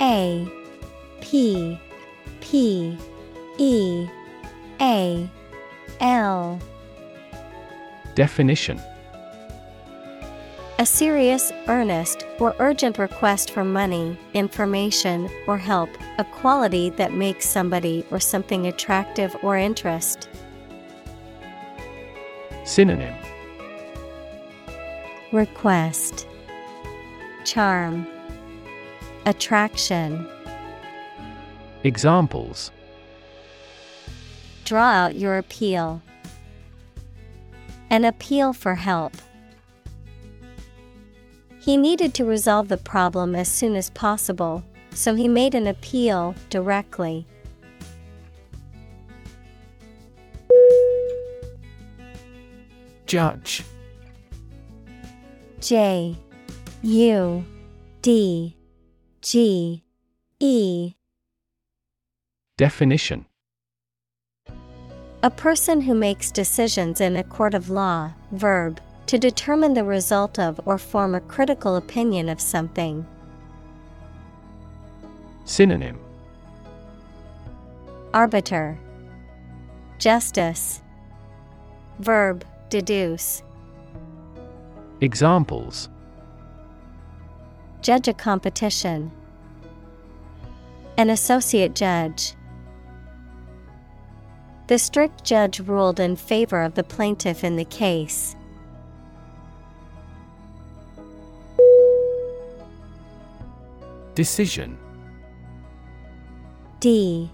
[0.00, 0.48] A
[1.20, 1.80] P
[2.40, 2.96] P
[3.58, 4.08] E
[4.80, 5.28] A
[6.00, 6.60] L
[8.16, 8.80] Definition.
[10.78, 17.46] A serious, earnest, or urgent request for money, information, or help, a quality that makes
[17.46, 20.30] somebody or something attractive or interest.
[22.64, 23.14] Synonym.
[25.30, 26.26] Request.
[27.44, 28.06] Charm.
[29.26, 30.26] Attraction.
[31.84, 32.70] Examples.
[34.64, 36.00] Draw out your appeal.
[37.90, 39.12] An appeal for help.
[41.60, 46.34] He needed to resolve the problem as soon as possible, so he made an appeal
[46.48, 47.26] directly.
[53.06, 53.62] Judge
[55.60, 56.16] J
[56.82, 57.44] U
[58.02, 58.56] D
[59.22, 59.84] G
[60.40, 60.94] E
[62.56, 63.26] Definition
[65.26, 70.38] A person who makes decisions in a court of law, verb, to determine the result
[70.38, 73.04] of or form a critical opinion of something.
[75.44, 75.98] Synonym.
[78.14, 78.78] Arbiter.
[79.98, 80.80] Justice.
[81.98, 83.42] Verb deduce.
[85.00, 85.88] Examples.
[87.82, 89.10] Judge a competition.
[90.96, 92.36] An associate judge
[94.66, 98.34] The strict judge ruled in favor of the plaintiff in the case.
[104.16, 104.78] Decision.
[106.80, 107.30] D.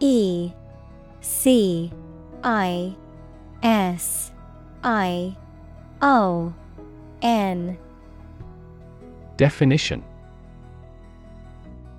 [0.00, 0.52] E.
[1.20, 1.92] C.
[2.44, 2.94] I.
[3.62, 4.32] S.
[4.82, 5.36] I.
[6.02, 6.52] O.
[7.22, 7.78] N.
[9.36, 10.04] Definition.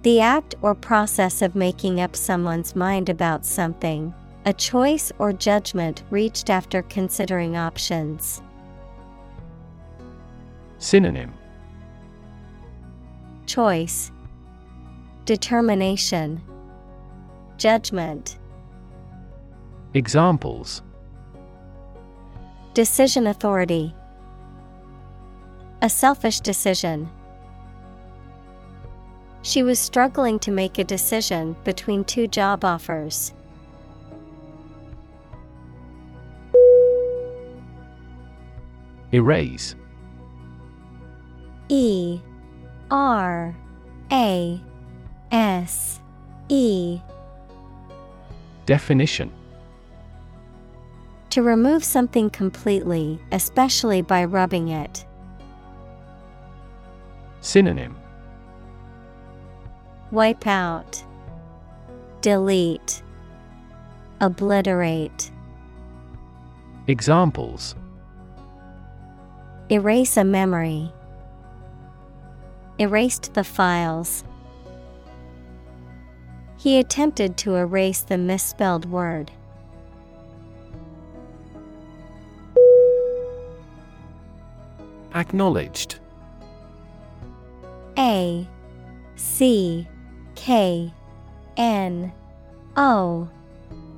[0.03, 4.13] The act or process of making up someone's mind about something,
[4.49, 8.41] a choice or judgment reached after considering options.
[10.79, 11.31] Synonym
[13.45, 14.11] Choice
[15.25, 16.41] Determination
[17.57, 18.39] Judgment
[19.93, 20.81] Examples
[22.73, 23.93] Decision authority
[25.83, 27.07] A selfish decision.
[29.43, 33.31] She was struggling to make a decision between two job offers.
[39.13, 39.75] Erase.
[41.69, 42.19] E
[42.91, 43.55] R
[44.11, 44.61] A
[45.31, 45.99] S
[46.49, 46.99] E.
[48.65, 49.31] Definition.
[51.31, 55.05] To remove something completely, especially by rubbing it.
[57.41, 57.95] Synonym.
[60.11, 61.03] Wipe out,
[62.21, 63.03] delete,
[64.21, 65.31] obliterate.
[66.87, 67.75] Examples
[69.71, 70.91] Erase a memory.
[72.79, 74.23] Erased the files.
[76.57, 79.31] He attempted to erase the misspelled word.
[85.13, 85.99] Acknowledged
[87.95, 88.47] A
[89.15, 89.87] C
[90.33, 90.91] K
[91.57, 92.11] N
[92.75, 93.29] O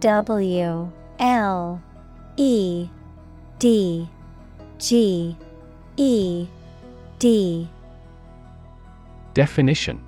[0.01, 1.82] W L
[2.36, 2.89] E
[3.59, 4.09] D
[4.78, 5.38] G
[5.97, 6.47] E
[7.19, 7.67] D
[9.33, 10.01] Definition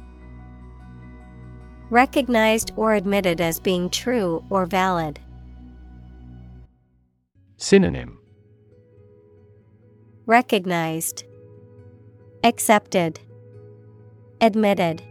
[1.89, 5.19] Recognized or admitted as being true or valid.
[7.57, 8.17] Synonym
[10.25, 11.25] Recognized.
[12.43, 13.19] Accepted.
[14.41, 15.03] Admitted.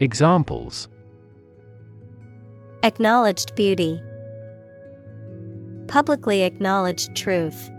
[0.00, 0.88] Examples
[2.82, 4.02] Acknowledged beauty.
[5.86, 7.70] Publicly acknowledged truth.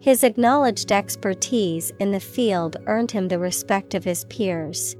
[0.00, 4.96] His acknowledged expertise in the field earned him the respect of his peers.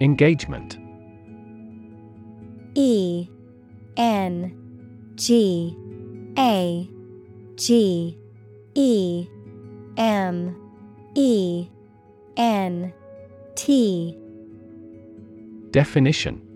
[0.00, 0.78] Engagement.
[2.74, 3.28] E
[3.96, 5.76] N G
[6.36, 6.88] A
[7.54, 8.18] G
[8.74, 9.26] E
[9.96, 10.56] M
[11.14, 11.68] E
[12.36, 12.92] N
[13.54, 14.18] T.
[15.70, 16.51] Definition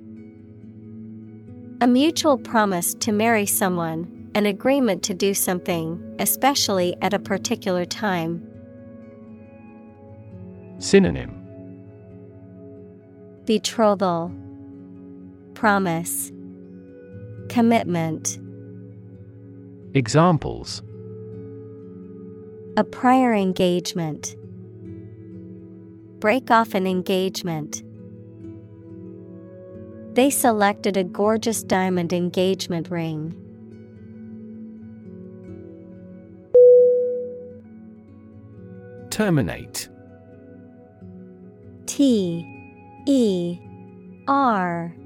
[1.87, 7.85] A mutual promise to marry someone, an agreement to do something, especially at a particular
[7.85, 8.45] time.
[10.79, 11.31] Synonym
[13.45, 14.33] Betrothal,
[15.55, 16.33] Promise,
[17.49, 18.37] Commitment.
[19.95, 20.83] Examples
[22.77, 24.35] A prior engagement.
[26.19, 27.85] Break off an engagement.
[30.17, 33.35] They selected a gorgeous diamond engagement ring.
[39.11, 39.91] Terminate
[41.85, 42.47] T
[43.07, 43.59] E
[44.27, 44.97] R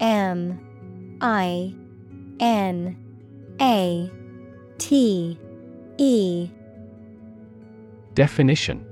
[0.00, 0.60] M
[1.22, 1.74] I
[2.38, 2.94] N
[3.62, 4.10] A
[4.76, 5.38] T
[5.96, 6.50] E
[8.12, 8.84] Definition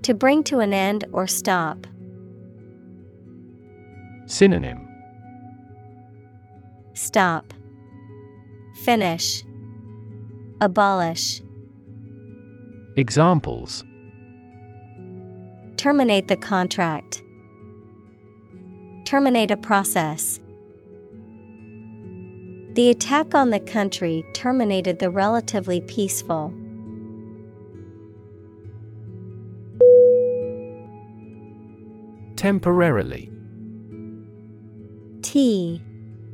[0.00, 1.86] To bring to an end or stop.
[4.26, 4.88] Synonym
[6.94, 7.52] Stop.
[8.84, 9.42] Finish.
[10.60, 11.42] Abolish.
[12.96, 13.84] Examples
[15.76, 17.22] Terminate the contract.
[19.04, 20.38] Terminate a process.
[22.74, 26.54] The attack on the country terminated the relatively peaceful.
[32.36, 33.30] Temporarily
[35.22, 35.80] T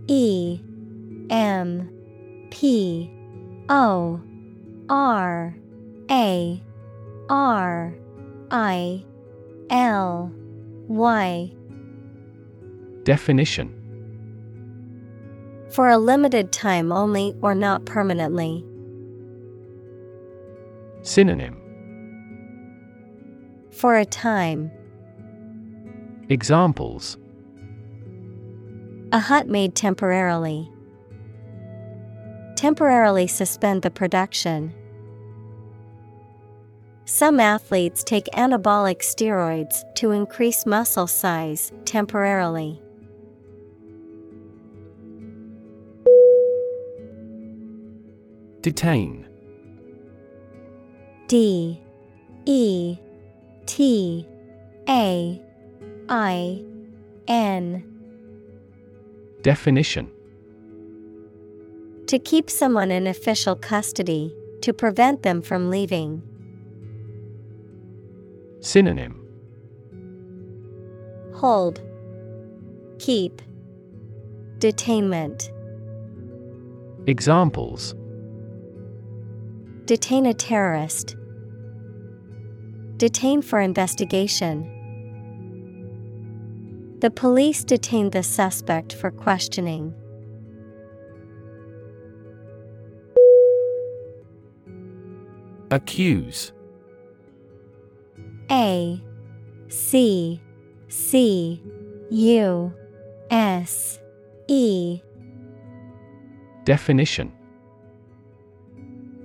[0.06, 0.60] E
[1.30, 1.90] M
[2.50, 3.10] P
[3.68, 4.20] O
[4.88, 5.54] R
[6.10, 6.62] A
[7.28, 7.94] R
[8.50, 9.04] I
[9.70, 10.32] L
[10.88, 11.52] Y
[13.04, 13.74] Definition
[15.70, 18.64] For a limited time only or not permanently.
[21.02, 21.56] Synonym
[23.70, 24.70] For a time.
[26.28, 27.16] Examples
[29.10, 30.70] A hut made temporarily.
[32.56, 34.74] Temporarily suspend the production.
[37.06, 42.82] Some athletes take anabolic steroids to increase muscle size temporarily.
[48.60, 49.26] Detain
[51.28, 51.80] D
[52.44, 52.98] E
[53.64, 54.26] T
[54.86, 55.42] A
[56.10, 56.64] I
[57.26, 57.97] N
[59.48, 60.10] Definition
[62.08, 64.30] To keep someone in official custody,
[64.60, 66.22] to prevent them from leaving.
[68.60, 69.14] Synonym
[71.36, 71.80] Hold,
[72.98, 73.40] Keep,
[74.58, 75.50] Detainment.
[77.06, 77.94] Examples
[79.86, 81.16] Detain a terrorist.
[82.98, 84.77] Detain for investigation.
[87.00, 89.94] The police detained the suspect for questioning.
[95.70, 96.52] Accuse
[98.50, 99.00] A
[99.68, 100.40] C
[100.88, 101.62] C
[102.10, 102.72] U
[103.30, 104.00] S
[104.48, 105.00] E
[106.64, 107.32] Definition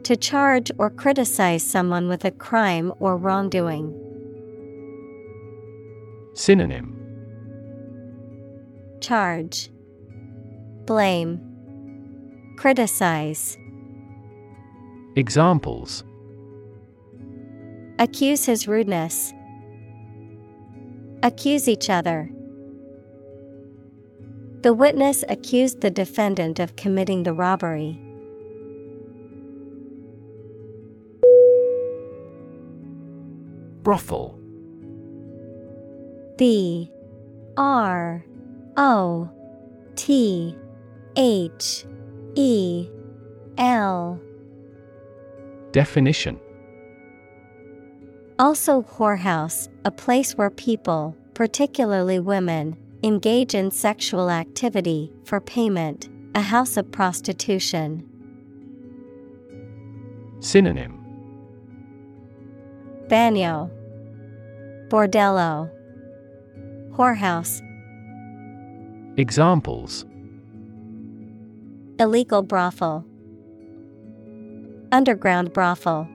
[0.03, 3.99] To charge or criticize someone with a crime or wrongdoing.
[6.35, 7.02] Synonym
[9.03, 9.69] Charge,
[10.85, 11.41] Blame,
[12.57, 13.57] Criticize.
[15.17, 16.05] Examples
[17.99, 19.33] Accuse his rudeness.
[21.21, 22.31] Accuse each other.
[24.61, 27.99] The witness accused the defendant of committing the robbery.
[33.83, 34.39] Brothel
[36.37, 36.89] B
[37.57, 38.25] R
[38.77, 39.29] O
[39.95, 40.55] T
[41.15, 41.85] H
[42.35, 42.89] E
[43.57, 44.19] L
[45.71, 46.39] Definition.
[48.39, 56.41] Also, whorehouse, a place where people, particularly women, engage in sexual activity for payment, a
[56.41, 58.07] house of prostitution.
[60.39, 60.99] Synonym.
[63.07, 63.69] Bagnio,
[64.89, 65.69] Bordello,
[66.91, 67.61] Whorehouse,
[69.15, 70.05] Examples
[71.99, 73.05] Illegal brothel,
[74.91, 76.07] Underground brothel.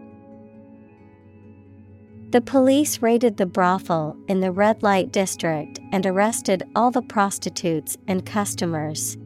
[2.31, 7.97] The police raided the brothel in the red light district and arrested all the prostitutes
[8.09, 9.17] and customers.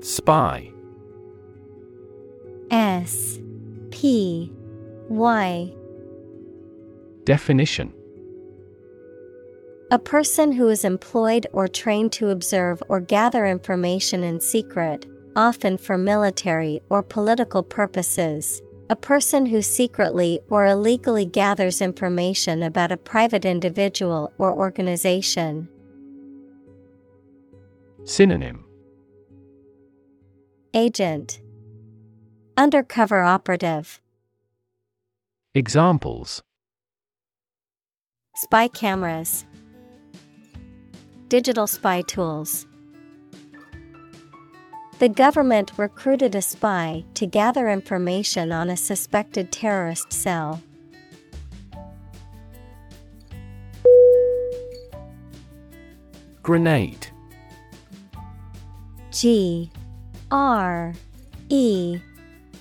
[0.00, 0.70] Spy
[2.70, 3.40] S
[3.90, 4.52] P
[5.08, 5.74] Y
[7.26, 7.92] Definition.
[9.90, 15.76] A person who is employed or trained to observe or gather information in secret, often
[15.76, 18.62] for military or political purposes.
[18.90, 25.68] A person who secretly or illegally gathers information about a private individual or organization.
[28.04, 28.64] Synonym.
[30.74, 31.40] Agent.
[32.56, 34.00] Undercover operative.
[35.56, 36.44] Examples
[38.36, 39.46] Spy cameras.
[41.28, 42.66] Digital spy tools.
[44.98, 50.62] The government recruited a spy to gather information on a suspected terrorist cell.
[56.42, 57.06] Grenade.
[59.12, 59.70] G
[60.30, 60.92] R
[61.48, 61.98] E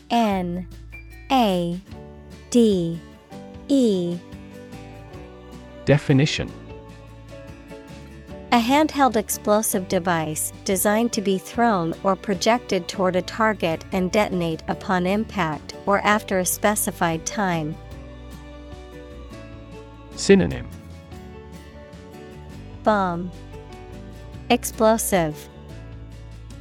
[0.10, 0.70] N
[1.30, 1.82] A
[2.50, 2.98] D
[3.68, 4.18] E
[5.86, 6.52] Definition.
[8.52, 14.64] A handheld explosive device designed to be thrown or projected toward a target and detonate
[14.68, 17.76] upon impact or after a specified time.
[20.16, 20.68] Synonym.
[22.84, 23.30] Bomb.
[24.50, 25.50] Explosive.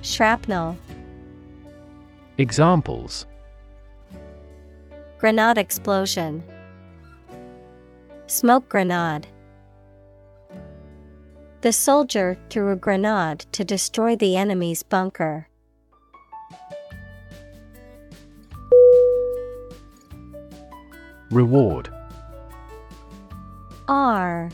[0.03, 0.77] Shrapnel.
[2.37, 3.27] Examples.
[5.18, 6.43] Grenade explosion
[8.27, 9.27] Smoke grenade.
[11.61, 15.49] The soldier threw a grenade to destroy the enemy's bunker.
[21.31, 21.93] Reward.
[23.89, 24.51] R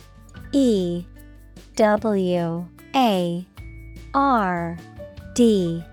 [0.52, 1.04] E
[1.76, 3.46] W A
[4.14, 4.78] R
[5.34, 5.84] D.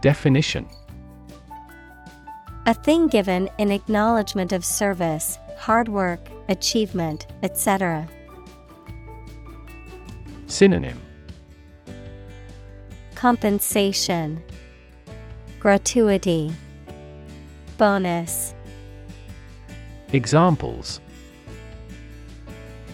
[0.00, 0.68] Definition.
[2.66, 8.08] A thing given in acknowledgement of service, hard work, achievement, etc.
[10.48, 11.00] Synonym
[13.14, 14.42] Compensation
[15.60, 16.52] Gratuity
[17.78, 18.56] Bonus
[20.12, 20.98] Examples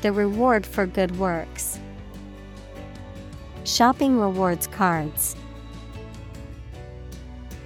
[0.03, 1.81] The reward for good works.
[3.65, 5.37] Shopping rewards cards.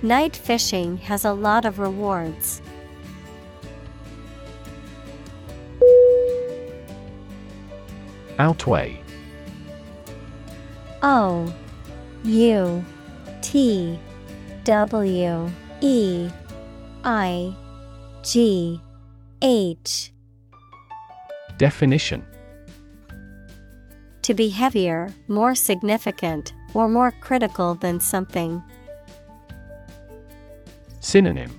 [0.01, 2.62] Night fishing has a lot of rewards.
[8.39, 9.01] Outweigh
[11.03, 11.53] O
[12.25, 12.85] U
[13.41, 13.99] T
[14.65, 16.31] W E
[17.05, 17.55] I
[18.23, 18.81] G
[19.43, 20.13] H.
[21.59, 22.25] Definition.
[24.23, 28.63] To be heavier, more significant, or more critical than something.
[31.01, 31.59] Synonym.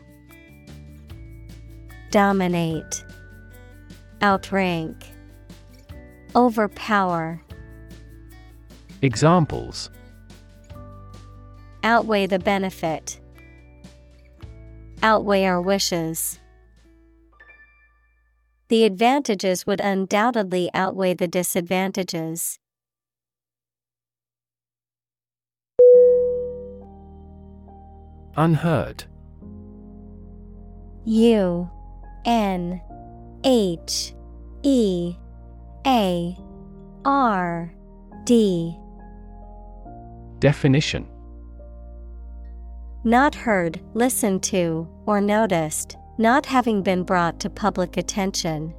[2.10, 3.04] Dominate,
[4.22, 5.13] Outrank,
[6.36, 7.42] Overpower,
[9.02, 9.90] Examples
[11.84, 13.20] Outweigh the benefit,
[15.04, 16.40] Outweigh our wishes.
[18.70, 22.58] The advantages would undoubtedly outweigh the disadvantages.
[28.36, 29.04] Unheard
[31.06, 31.70] U
[32.26, 32.82] N
[33.44, 34.16] H
[34.64, 35.16] E
[35.86, 36.38] A
[37.04, 37.74] R
[38.24, 38.78] D.
[40.40, 41.08] Definition.
[43.04, 48.74] Not heard, listened to, or noticed, not having been brought to public attention.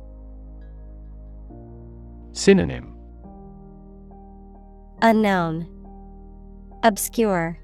[2.32, 2.96] Synonym.
[5.02, 5.68] Unknown,
[6.82, 7.58] Obscure,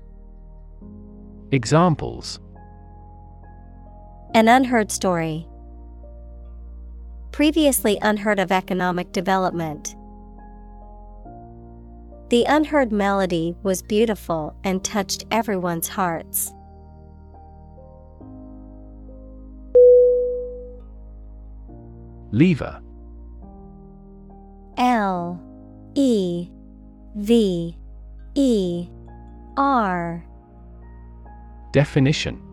[1.53, 2.39] Examples.
[4.35, 5.49] An unheard story.
[7.33, 9.95] Previously unheard of economic development.
[12.31, 16.53] The unheard melody was beautiful and touched everyone's hearts.
[22.33, 22.81] Lever
[24.77, 25.43] L
[25.95, 26.49] E
[27.17, 27.77] V
[28.35, 28.89] E
[29.57, 30.25] R
[31.73, 32.50] Definition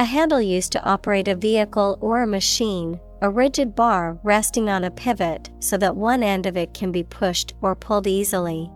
[0.00, 4.82] A handle used to operate a vehicle or a machine, a rigid bar resting on
[4.82, 8.70] a pivot so that one end of it can be pushed or pulled easily.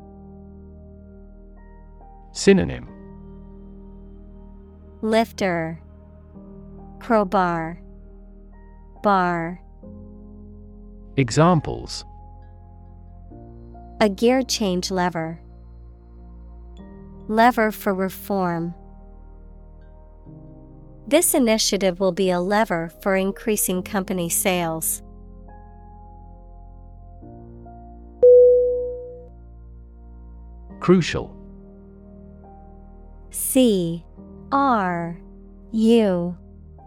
[2.32, 2.86] Synonym
[5.00, 5.80] Lifter,
[7.00, 7.80] Crowbar,
[9.02, 9.62] Bar.
[11.16, 12.04] Examples
[14.02, 15.40] A gear change lever.
[17.28, 18.74] Lever for reform.
[21.06, 25.02] This initiative will be a lever for increasing company sales.
[30.80, 31.34] Crucial
[33.30, 34.04] C
[34.52, 35.18] R
[35.72, 36.36] U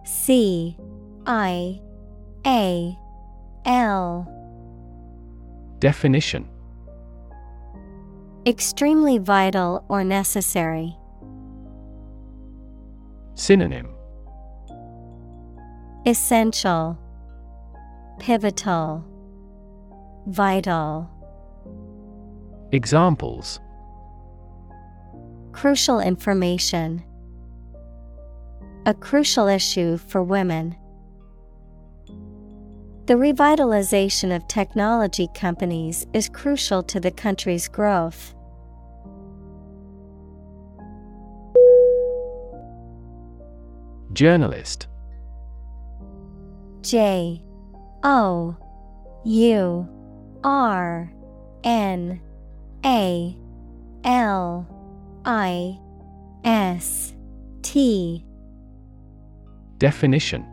[0.03, 0.77] C
[1.25, 1.81] I
[2.45, 2.97] A
[3.65, 4.33] L
[5.79, 6.47] Definition
[8.45, 10.95] Extremely vital or necessary.
[13.35, 13.96] Synonym
[16.07, 16.97] Essential,
[18.17, 19.03] Pivotal,
[20.27, 21.09] Vital.
[22.71, 23.59] Examples
[25.51, 27.03] Crucial information.
[28.85, 30.77] A crucial issue for women.
[33.07, 38.33] The revitalization of technology companies is crucial to the country's growth.
[44.13, 44.87] Journalist
[46.81, 47.41] J
[48.03, 48.55] O
[49.25, 49.89] U
[50.43, 51.11] R
[51.63, 52.21] N
[52.85, 53.37] A
[54.03, 54.67] L
[55.25, 55.79] I
[56.43, 57.13] S
[57.61, 58.23] T.
[59.77, 60.45] Definition.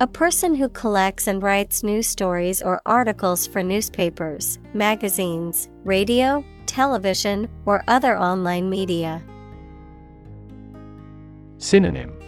[0.00, 7.48] A person who collects and writes news stories or articles for newspapers, magazines, radio, television,
[7.66, 9.22] or other online media.
[11.58, 12.21] Synonym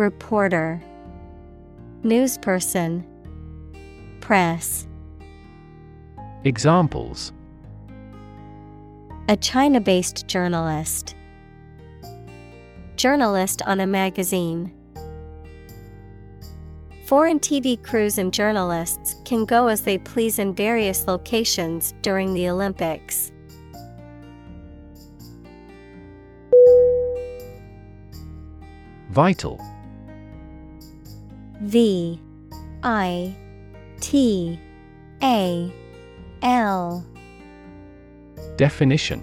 [0.00, 0.82] Reporter,
[2.02, 3.04] Newsperson,
[4.22, 4.86] Press.
[6.44, 7.34] Examples
[9.28, 11.14] A China based journalist.
[12.96, 14.72] Journalist on a magazine.
[17.04, 22.48] Foreign TV crews and journalists can go as they please in various locations during the
[22.48, 23.32] Olympics.
[29.10, 29.60] Vital
[31.62, 32.18] V
[32.82, 33.36] I
[34.00, 34.58] T
[35.22, 35.70] A
[36.42, 37.06] L
[38.56, 39.22] Definition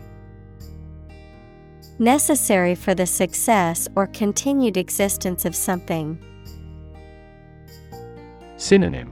[1.97, 6.19] Necessary for the success or continued existence of something.
[8.57, 9.11] Synonym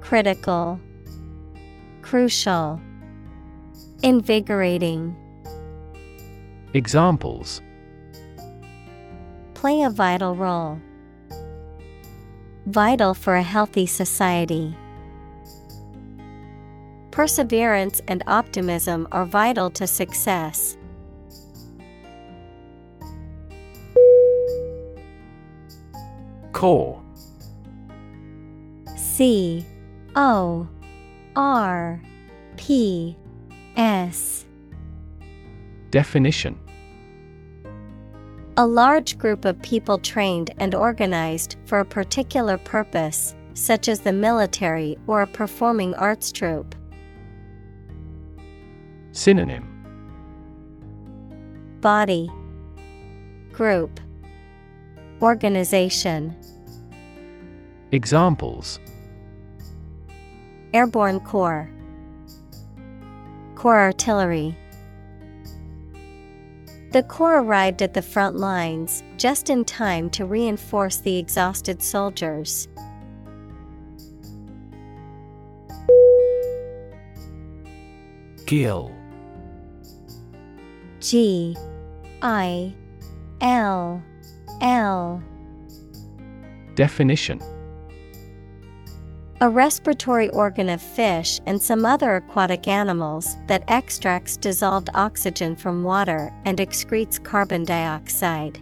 [0.00, 0.80] Critical,
[2.00, 2.80] Crucial,
[4.02, 5.14] Invigorating.
[6.72, 7.60] Examples
[9.52, 10.80] Play a vital role.
[12.66, 14.76] Vital for a healthy society.
[17.10, 20.76] Perseverance and optimism are vital to success.
[26.52, 27.02] Corps
[28.96, 29.66] C
[30.14, 30.68] O
[31.34, 32.00] R
[32.56, 33.16] P
[33.76, 34.46] S
[35.90, 36.58] Definition
[38.58, 44.12] A large group of people trained and organized for a particular purpose, such as the
[44.12, 46.74] military or a performing arts troupe.
[49.12, 49.66] Synonym.
[51.80, 52.30] Body.
[53.52, 53.98] Group.
[55.22, 56.36] Organization.
[57.90, 58.80] Examples.
[60.74, 61.70] Airborne Corps.
[63.54, 64.54] Corps Artillery
[66.92, 72.68] The Corps arrived at the front lines just in time to reinforce the exhausted soldiers.
[78.44, 78.94] Gill
[81.00, 81.56] G.
[82.20, 82.74] I.
[83.40, 84.02] L.
[84.60, 85.22] L.
[86.74, 87.40] Definition
[89.42, 95.82] A respiratory organ of fish and some other aquatic animals that extracts dissolved oxygen from
[95.82, 98.60] water and excretes carbon dioxide.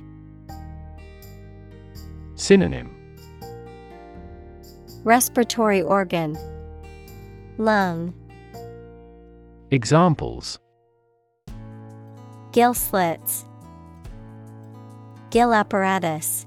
[2.34, 2.96] Synonym.
[5.04, 6.38] Respiratory organ.
[7.58, 8.14] Lung.
[9.70, 10.58] Examples.
[12.52, 13.44] Gill slits
[15.28, 16.46] Gill apparatus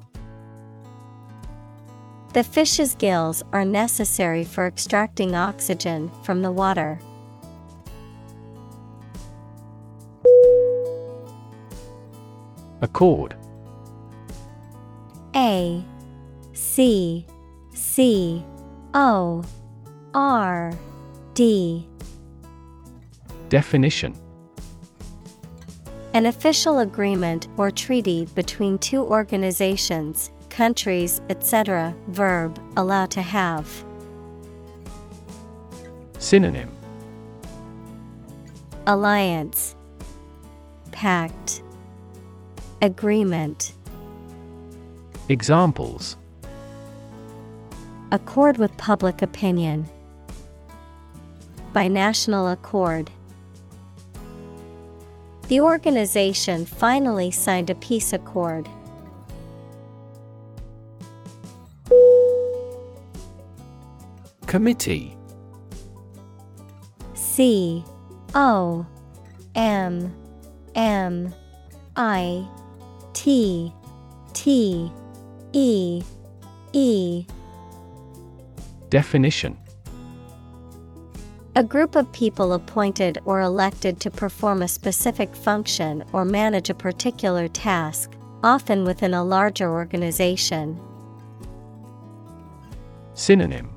[2.33, 6.99] The fish's gills are necessary for extracting oxygen from the water.
[12.81, 13.35] Accord.
[15.35, 15.83] A
[16.53, 17.27] C
[17.75, 18.43] C
[18.95, 19.43] O
[20.15, 20.73] R
[21.35, 21.87] D.
[23.49, 24.15] Definition.
[26.15, 31.93] An official agreement or treaty between two organizations, countries, etc.
[32.09, 33.67] Verb allow to have.
[36.19, 36.71] Synonym
[38.87, 39.75] Alliance
[40.91, 41.63] Pact
[42.81, 43.73] Agreement
[45.27, 46.15] Examples
[48.11, 49.89] Accord with public opinion.
[51.73, 53.09] by national accord.
[55.47, 58.69] The organization finally signed a peace accord.
[64.53, 65.17] Committee.
[67.15, 67.83] C.
[68.35, 68.85] O.
[69.55, 70.13] M.
[70.75, 71.33] M.
[71.95, 72.47] I.
[73.13, 73.73] T.
[74.33, 74.91] T.
[75.53, 76.03] E.
[76.71, 77.25] E.
[78.91, 79.57] Definition.
[81.55, 86.75] A group of people appointed or elected to perform a specific function or manage a
[86.75, 88.11] particular task,
[88.43, 90.79] often within a larger organization.
[93.15, 93.73] Synonym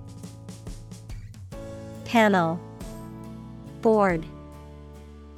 [2.06, 2.60] Panel
[3.82, 4.24] Board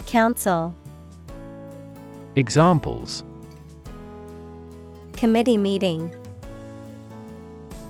[0.07, 0.75] Council
[2.37, 3.25] Examples.
[5.15, 6.15] Committee meeting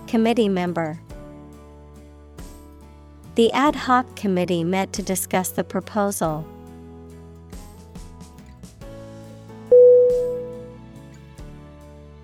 [0.06, 1.00] Committee member.
[3.34, 6.46] The ad hoc committee met to discuss the proposal.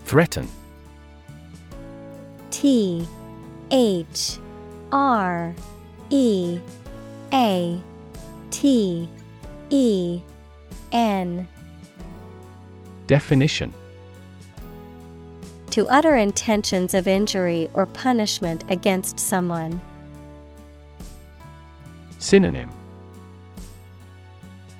[0.04, 0.48] Threaten.
[2.50, 3.06] T
[3.72, 4.38] H
[4.92, 5.54] R
[6.10, 6.60] E
[7.32, 7.80] A
[8.50, 9.08] T
[9.70, 10.20] E
[10.92, 11.48] N.
[13.06, 13.72] Definition.
[15.70, 19.80] To utter intentions of injury or punishment against someone.
[22.18, 22.70] Synonym.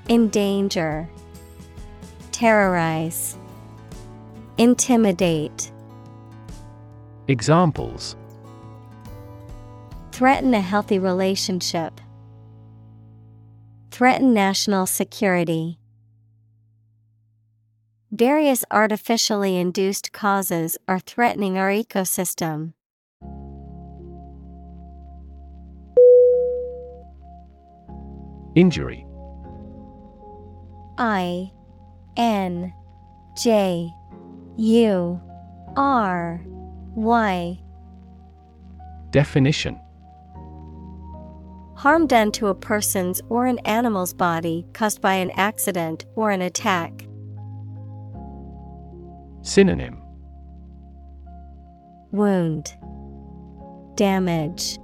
[0.08, 1.08] Endanger,
[2.30, 3.36] Terrorize,
[4.58, 5.72] Intimidate,
[7.26, 8.16] Examples
[10.14, 12.00] Threaten a healthy relationship,
[13.90, 15.80] Threaten national security.
[18.12, 22.74] Various artificially induced causes are threatening our ecosystem.
[28.54, 29.04] Injury
[30.96, 31.50] I
[32.16, 32.72] N
[33.36, 33.90] J
[34.58, 35.20] U
[35.76, 36.40] R
[36.94, 37.58] Y
[39.10, 39.80] Definition
[41.76, 46.40] Harm done to a person's or an animal's body caused by an accident or an
[46.40, 47.06] attack.
[49.42, 50.00] Synonym
[52.12, 52.72] Wound,
[53.96, 54.78] Damage,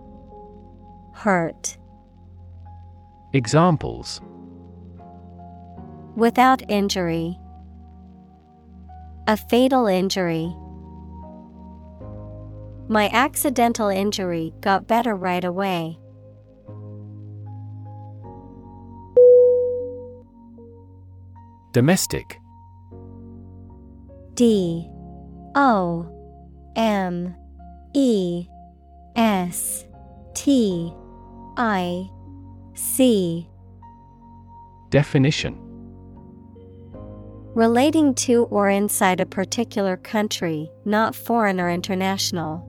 [1.15, 1.79] Hurt.
[3.33, 4.21] Examples
[6.17, 7.39] Without injury.
[9.29, 10.53] A fatal injury.
[12.89, 16.00] My accidental injury got better right away.
[21.73, 22.41] Domestic.
[24.35, 24.91] D.
[25.55, 26.07] O.
[26.75, 27.37] M.
[27.95, 28.49] E.
[29.15, 29.85] S.
[30.35, 30.93] T.
[31.57, 32.09] I.
[32.75, 33.49] C.
[34.91, 35.57] Definition.
[37.55, 42.67] Relating to or inside a particular country, not foreign or international.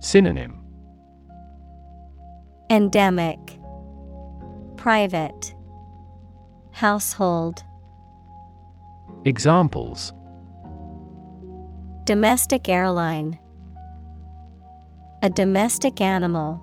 [0.00, 0.62] Synonym.
[2.70, 3.38] Endemic.
[4.76, 5.54] Private
[6.80, 7.62] Household
[9.26, 10.14] Examples
[12.04, 13.38] Domestic airline
[15.22, 16.58] A domestic animal.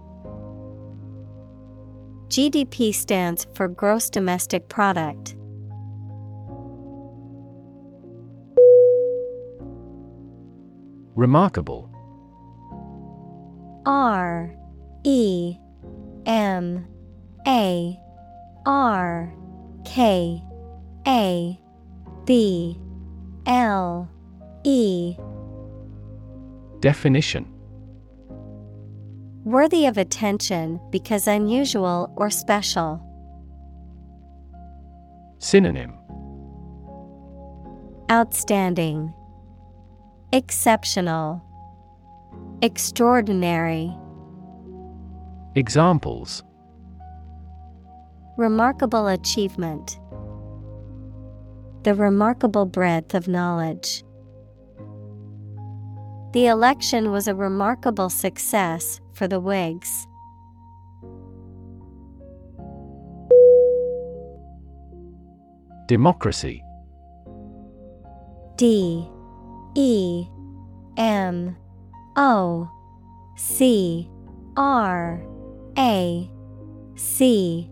[2.29, 5.35] GDP stands for Gross Domestic Product.
[11.13, 11.91] Remarkable
[13.85, 14.51] R
[15.03, 15.57] E
[16.25, 16.87] M
[17.45, 17.99] A
[18.65, 19.31] R
[19.87, 20.43] K
[21.07, 21.57] A
[22.25, 22.77] B
[23.45, 24.09] L
[24.65, 25.15] E.
[26.81, 27.47] Definition.
[29.45, 33.01] Worthy of attention because unusual or special.
[35.39, 35.93] Synonym.
[38.11, 39.13] Outstanding,
[40.33, 41.41] Exceptional,
[42.61, 43.95] Extraordinary.
[45.55, 46.43] Examples
[48.37, 49.99] Remarkable achievement.
[51.81, 54.03] The remarkable breadth of knowledge.
[56.33, 60.05] The election was a remarkable success for the Whigs.
[65.87, 66.61] Democracy.
[68.55, 69.09] D.
[69.73, 70.27] E.
[70.95, 71.57] M.
[72.15, 72.69] O.
[73.35, 74.11] C.
[74.55, 75.25] R.
[75.75, 76.29] A.
[76.93, 77.71] C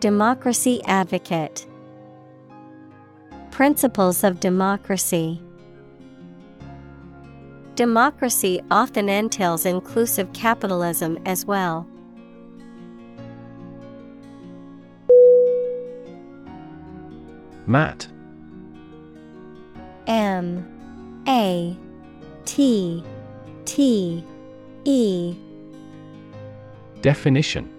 [0.00, 1.66] Democracy advocate,
[3.50, 5.42] Principles of democracy.
[7.74, 11.84] Democracy often entails inclusive capitalism as well.
[17.66, 18.06] Matte
[20.06, 20.64] M.
[21.26, 21.76] A.
[22.44, 23.02] T.
[23.64, 24.24] T.
[24.84, 25.36] E.
[27.02, 27.77] Definition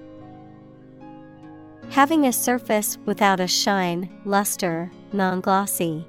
[1.89, 6.05] Having a surface without a shine, luster, non glossy.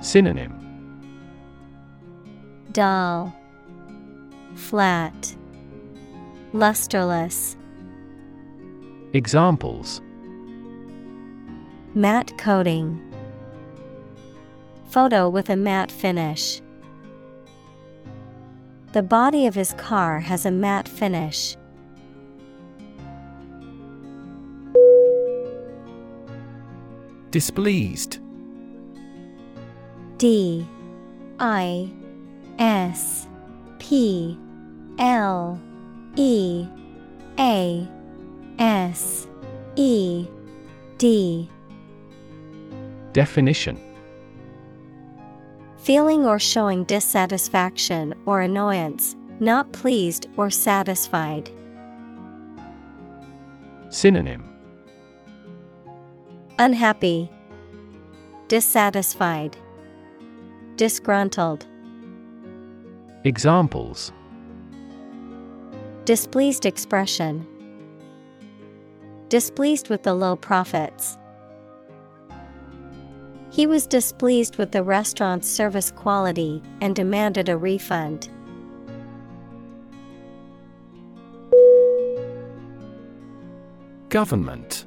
[0.00, 0.52] Synonym
[2.72, 3.32] Dull,
[4.56, 5.36] Flat,
[6.52, 7.56] Lusterless.
[9.12, 10.02] Examples
[11.94, 13.00] Matte coating.
[14.90, 16.60] Photo with a matte finish.
[18.92, 21.56] The body of his car has a matte finish.
[27.30, 28.18] Displeased.
[30.18, 30.66] D
[31.38, 31.90] I
[32.58, 33.26] S
[33.78, 34.38] P
[34.98, 35.60] L
[36.16, 36.66] E
[37.38, 37.88] A
[38.58, 39.26] S
[39.76, 40.26] E
[40.98, 41.50] D.
[43.12, 43.80] Definition.
[45.78, 51.50] Feeling or showing dissatisfaction or annoyance, not pleased or satisfied.
[53.90, 54.55] Synonym
[56.58, 57.30] Unhappy,
[58.48, 59.58] Dissatisfied,
[60.76, 61.66] Disgruntled.
[63.24, 64.10] Examples
[66.06, 67.46] Displeased expression.
[69.28, 71.18] Displeased with the low profits.
[73.50, 78.30] He was displeased with the restaurant's service quality and demanded a refund.
[84.08, 84.86] Government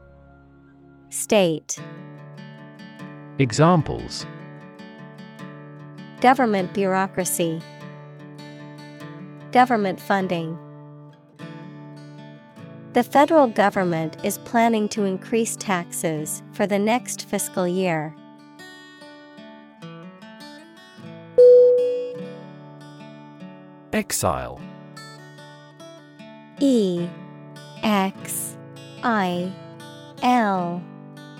[1.11, 1.77] State.
[3.37, 4.25] Examples.
[6.21, 7.61] Government bureaucracy.
[9.51, 10.57] Government funding.
[12.93, 18.15] The federal government is planning to increase taxes for the next fiscal year.
[23.91, 24.61] Exile.
[26.61, 27.05] E
[27.83, 28.55] X
[29.03, 29.51] I
[30.23, 30.81] L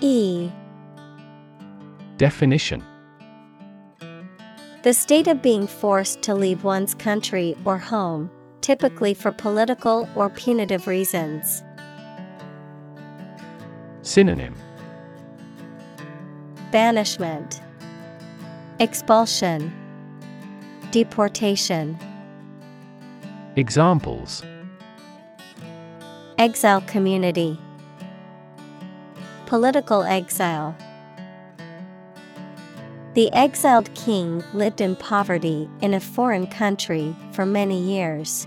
[0.04, 0.50] E.
[2.16, 2.82] Definition.
[4.82, 8.28] The state of being forced to leave one's country or home,
[8.62, 11.62] typically for political or punitive reasons.
[14.02, 14.56] Synonym.
[16.72, 17.62] Banishment,
[18.80, 19.72] Expulsion,
[20.90, 21.96] Deportation.
[23.54, 24.42] Examples.
[26.38, 27.56] Exile community,
[29.52, 30.74] Political exile.
[33.12, 38.46] The exiled king lived in poverty in a foreign country for many years.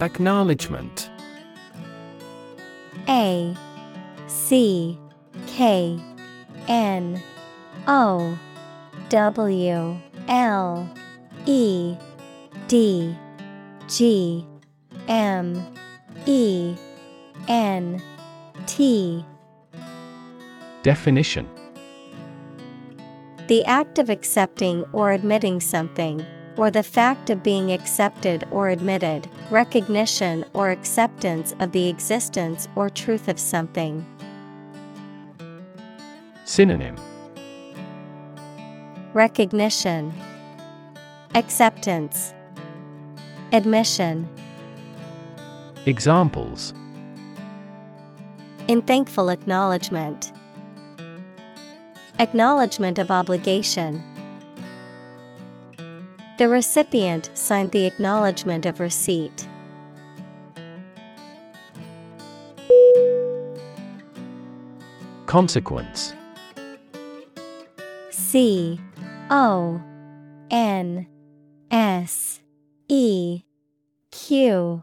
[0.00, 1.08] Acknowledgement
[3.08, 3.56] A
[4.26, 4.98] C
[5.46, 5.96] K
[6.66, 7.22] N
[7.86, 8.36] O
[9.10, 9.96] W
[10.26, 10.94] L
[11.46, 11.94] E
[12.66, 13.16] D
[13.86, 14.44] G
[15.08, 15.74] M
[16.26, 16.76] E
[17.48, 18.02] N
[18.66, 19.24] T.
[20.82, 21.48] Definition.
[23.48, 26.24] The act of accepting or admitting something,
[26.56, 32.88] or the fact of being accepted or admitted, recognition or acceptance of the existence or
[32.88, 34.06] truth of something.
[36.44, 36.96] Synonym.
[39.12, 40.12] Recognition,
[41.34, 42.32] Acceptance,
[43.52, 44.28] Admission.
[45.86, 46.74] Examples
[48.68, 50.32] In thankful acknowledgement,
[52.20, 54.02] Acknowledgement of obligation.
[56.36, 59.48] The recipient signed the acknowledgement of receipt.
[65.24, 66.12] Consequence
[68.10, 68.78] C
[69.30, 69.80] O
[70.50, 71.06] N
[71.70, 72.40] S
[72.88, 73.44] E
[74.10, 74.82] Q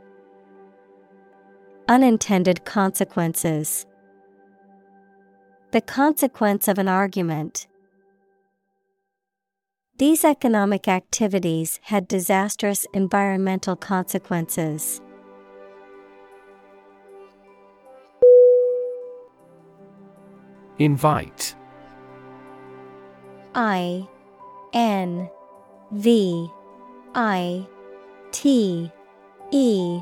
[1.91, 3.85] Unintended consequences.
[5.71, 7.67] The consequence of an argument.
[9.97, 15.01] These economic activities had disastrous environmental consequences.
[20.79, 21.55] Invite
[23.53, 24.07] I
[24.71, 25.29] N
[25.91, 26.49] V
[27.13, 27.67] I
[28.31, 28.89] T
[29.51, 30.01] E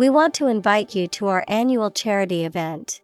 [0.00, 3.02] We want to invite you to our annual charity event.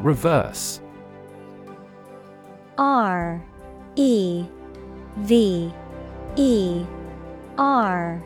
[0.00, 0.80] Reverse
[2.76, 3.40] R
[3.94, 4.44] E
[5.18, 5.72] V
[6.34, 6.84] E
[7.56, 8.20] R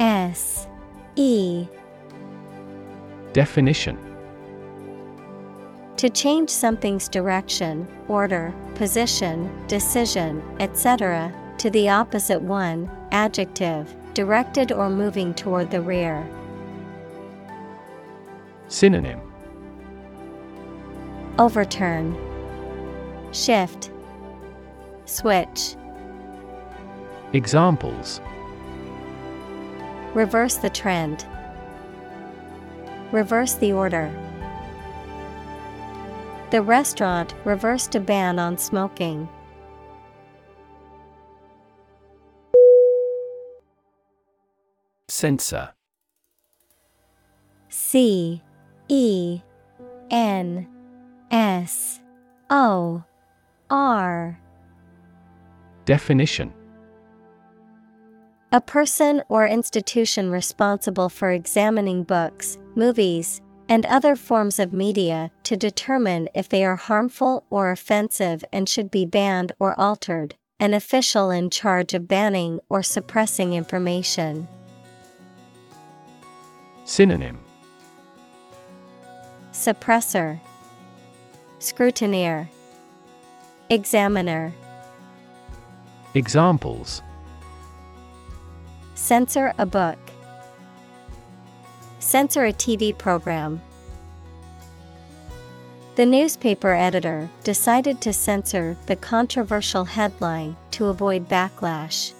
[0.00, 0.66] S
[1.14, 1.68] E
[3.32, 3.96] Definition
[5.96, 11.32] To change something's direction, order, position, decision, etc.,
[11.62, 16.28] to the opposite one, adjective, directed or moving toward the rear.
[18.66, 19.20] Synonym
[21.38, 22.18] Overturn,
[23.30, 23.92] Shift,
[25.04, 25.76] Switch,
[27.32, 28.20] Examples
[30.14, 31.24] Reverse the trend,
[33.12, 34.10] Reverse the order.
[36.50, 39.28] The restaurant reversed a ban on smoking.
[45.22, 45.72] Censor
[47.68, 48.42] C
[48.88, 49.40] E
[50.10, 50.66] N
[51.30, 52.00] S
[52.50, 53.04] O
[53.70, 54.40] R.
[55.84, 56.52] Definition.
[58.50, 65.56] A person or institution responsible for examining books, movies, and other forms of media to
[65.56, 71.30] determine if they are harmful or offensive and should be banned or altered, an official
[71.30, 74.48] in charge of banning or suppressing information.
[76.84, 77.38] Synonym.
[79.52, 80.40] Suppressor,
[81.58, 82.48] Scrutineer,
[83.70, 84.52] Examiner,
[86.14, 87.02] Examples.
[88.94, 89.98] Censor a book,
[92.00, 93.62] Censor a TV program.
[95.94, 102.12] The newspaper editor decided to censor the controversial headline to avoid backlash.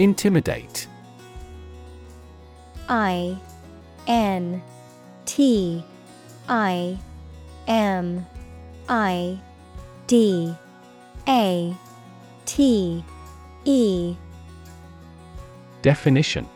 [0.00, 0.88] Intimidate.
[2.88, 3.36] I
[4.06, 4.62] N
[5.26, 5.84] T
[6.48, 6.98] I
[7.68, 8.26] M
[8.88, 9.38] I
[10.06, 10.54] D
[11.28, 11.76] A
[12.46, 13.04] T
[13.66, 14.16] E.
[15.82, 16.48] Definition.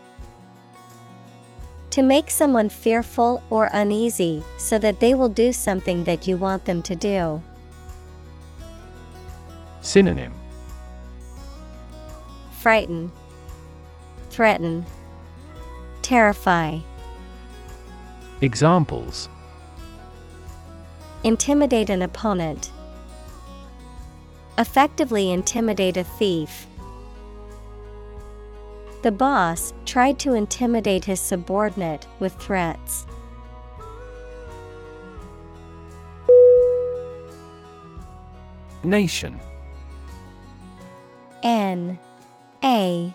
[1.91, 6.65] To make someone fearful or uneasy so that they will do something that you want
[6.65, 7.43] them to do.
[9.83, 10.33] Synonym.
[12.63, 13.13] Frighten,
[14.35, 14.85] Threaten,
[16.03, 16.81] Terrify.
[18.41, 19.29] Examples
[21.23, 22.73] Intimidate an opponent.
[24.59, 26.67] Effectively intimidate a thief.
[29.03, 33.07] The boss tried to intimidate his subordinate with threats.
[38.83, 39.39] Nation
[41.45, 42.01] N
[42.65, 43.15] A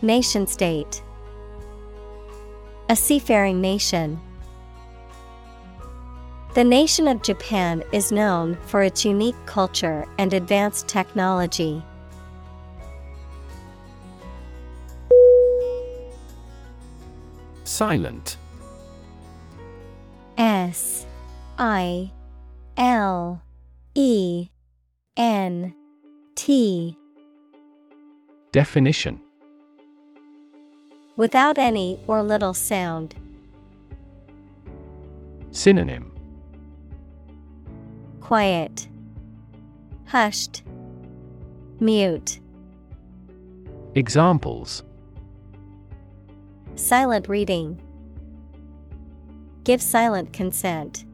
[0.00, 1.02] Nation state,
[2.88, 4.20] A seafaring nation.
[6.54, 11.82] The nation of Japan is known for its unique culture and advanced technology.
[17.64, 18.36] Silent
[20.36, 21.06] S
[21.58, 22.12] I
[22.76, 23.42] L
[23.96, 24.48] E
[25.16, 25.74] N
[26.36, 26.96] T
[28.52, 29.20] Definition
[31.18, 33.16] Without any or little sound.
[35.50, 36.12] Synonym
[38.20, 38.86] Quiet,
[40.06, 40.62] Hushed,
[41.80, 42.38] Mute.
[43.96, 44.84] Examples
[46.76, 47.80] Silent reading.
[49.64, 51.04] Give silent consent.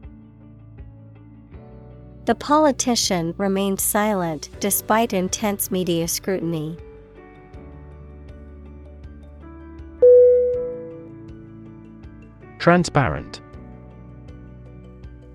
[2.25, 6.77] The politician remained silent despite intense media scrutiny.
[12.65, 13.41] Transparent.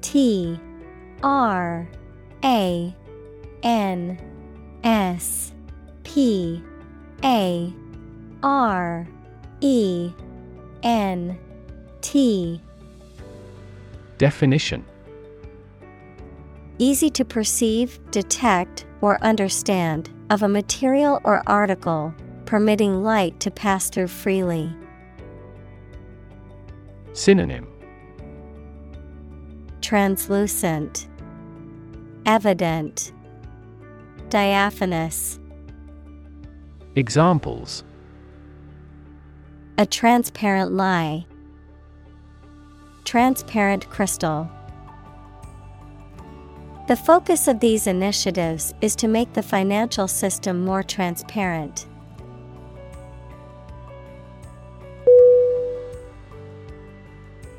[0.00, 0.58] T
[1.22, 1.88] R
[2.42, 2.96] A
[3.62, 4.18] N
[4.82, 5.52] S
[6.02, 6.60] P
[7.22, 7.72] A
[8.42, 9.06] R
[9.60, 10.12] E
[10.82, 11.38] N
[12.00, 12.60] T.
[14.18, 14.84] Definition.
[16.78, 22.12] Easy to perceive, detect, or understand of a material or article,
[22.44, 24.74] permitting light to pass through freely.
[27.12, 27.66] Synonym
[29.80, 31.08] Translucent,
[32.24, 33.12] Evident,
[34.28, 35.40] Diaphanous.
[36.94, 37.82] Examples
[39.78, 41.26] A transparent lie.
[43.04, 44.48] Transparent crystal.
[46.86, 51.86] The focus of these initiatives is to make the financial system more transparent.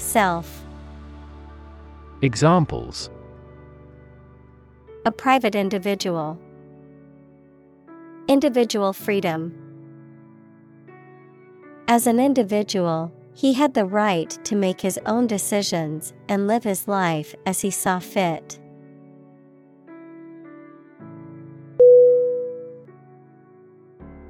[0.00, 0.64] Self
[2.22, 3.10] Examples
[5.04, 6.38] A private individual.
[8.26, 9.54] Individual freedom.
[11.86, 16.88] As an individual, he had the right to make his own decisions and live his
[16.88, 18.58] life as he saw fit.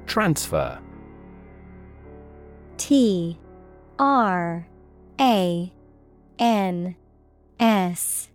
[0.05, 0.79] Transfer
[2.77, 3.39] T
[3.97, 4.67] R
[5.21, 5.71] A
[6.39, 6.95] N
[7.59, 8.29] S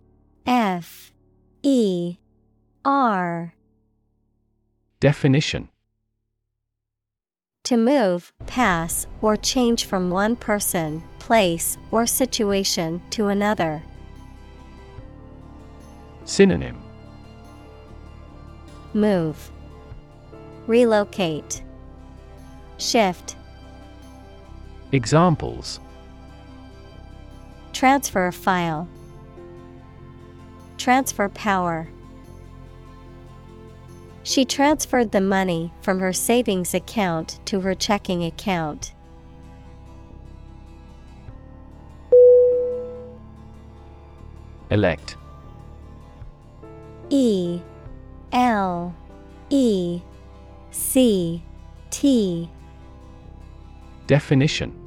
[0.45, 1.11] F
[1.61, 2.15] E
[2.85, 3.53] R.
[5.01, 5.67] Definition.
[7.65, 13.83] To move, pass, or change from one person, place, or situation to another.
[16.23, 16.81] Synonym.
[18.93, 19.51] Move,
[20.67, 21.61] Relocate,
[22.77, 23.35] Shift,
[24.93, 25.81] Examples
[27.77, 28.87] Transfer a file,
[30.79, 31.87] Transfer power.
[34.23, 38.95] She transferred the money from her savings account to her checking account.
[44.71, 45.15] Elect
[47.11, 47.61] E
[48.31, 48.95] L
[49.51, 50.01] E
[50.71, 51.43] C
[51.91, 52.49] T
[54.07, 54.86] Definition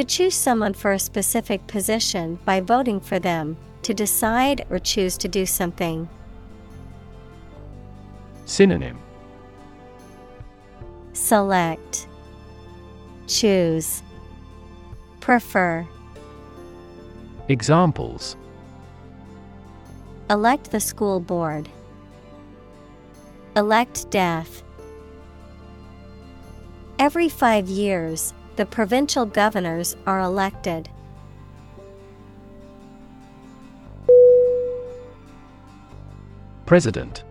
[0.00, 5.18] To choose someone for a specific position by voting for them, to decide or choose
[5.18, 6.08] to do something.
[8.46, 8.98] Synonym
[11.12, 12.08] Select,
[13.26, 14.02] Choose,
[15.20, 15.86] Prefer.
[17.48, 18.38] Examples
[20.30, 21.68] Elect the school board.
[23.54, 24.62] Elect death.
[26.98, 30.86] Every five years, the provincial governors are elected.
[36.66, 37.24] President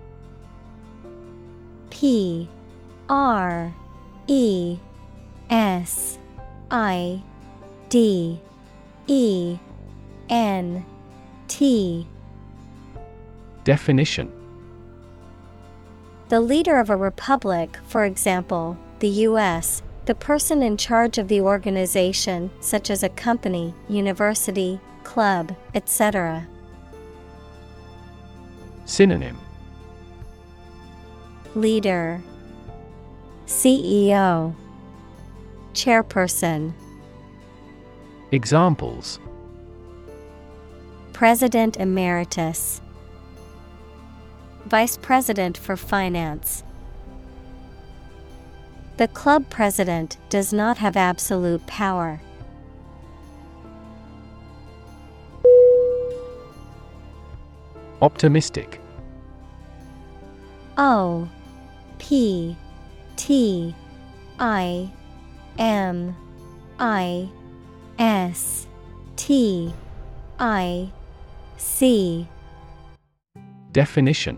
[1.91, 2.49] P
[3.09, 3.71] R
[4.25, 4.79] E
[5.51, 6.17] S
[6.71, 7.21] I
[7.89, 8.41] D
[9.05, 9.59] E
[10.29, 10.83] N
[11.47, 12.07] T
[13.63, 14.31] Definition
[16.29, 21.39] The leader of a republic, for example, the U.S., the person in charge of the
[21.39, 26.47] organization, such as a company, university, club, etc.
[28.85, 29.37] Synonym.
[31.53, 32.23] Leader.
[33.45, 34.55] CEO
[35.73, 36.73] Chairperson.
[38.31, 39.19] Examples.
[41.13, 42.81] President Emeritus.
[44.65, 46.63] Vice President for Finance
[48.99, 52.19] The club president does not have absolute power.
[58.01, 58.81] Optimistic.
[60.77, 61.29] O
[61.97, 62.57] P
[63.15, 63.73] T
[64.37, 64.91] I
[65.57, 66.13] M
[66.77, 67.29] I
[67.97, 68.67] S
[69.15, 69.73] T
[70.39, 70.91] I
[71.55, 72.27] C.
[73.71, 74.37] Definition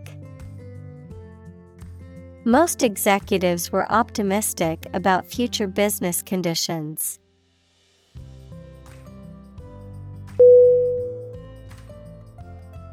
[2.43, 7.19] Most executives were optimistic about future business conditions.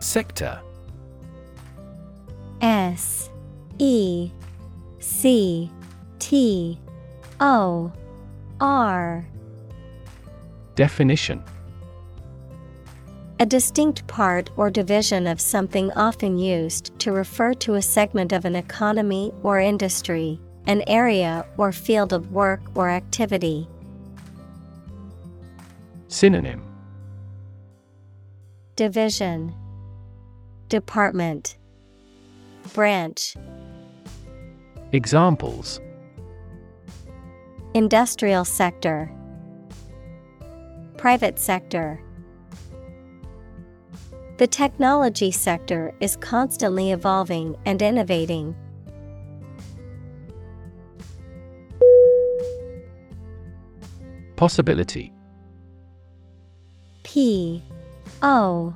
[0.01, 0.61] Sector.
[2.61, 3.31] S
[3.79, 4.31] E
[4.99, 5.70] C
[6.19, 6.79] T
[7.41, 7.91] O
[8.61, 9.27] R.
[10.75, 11.43] Definition
[13.40, 18.44] A distinct part or division of something often used to refer to a segment of
[18.44, 23.69] an economy or industry, an area or field of work or activity.
[26.09, 26.65] Synonym.
[28.74, 29.55] Division.
[30.69, 31.59] Department.
[32.74, 33.36] Branch.
[34.90, 35.81] Examples.
[37.73, 39.12] Industrial sector.
[40.97, 42.02] Private sector
[44.39, 48.55] The technology sector is constantly evolving and innovating.
[54.36, 55.12] Possibility.
[57.02, 57.65] P
[58.23, 58.73] O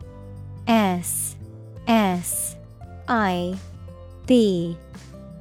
[0.66, 1.36] S
[1.86, 2.56] S
[3.06, 3.56] I
[4.26, 4.76] B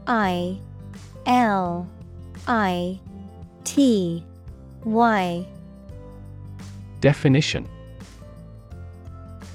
[0.05, 0.59] I
[1.25, 1.89] L
[2.47, 2.99] I
[3.63, 4.23] T
[4.83, 5.47] Y.
[6.99, 7.67] Definition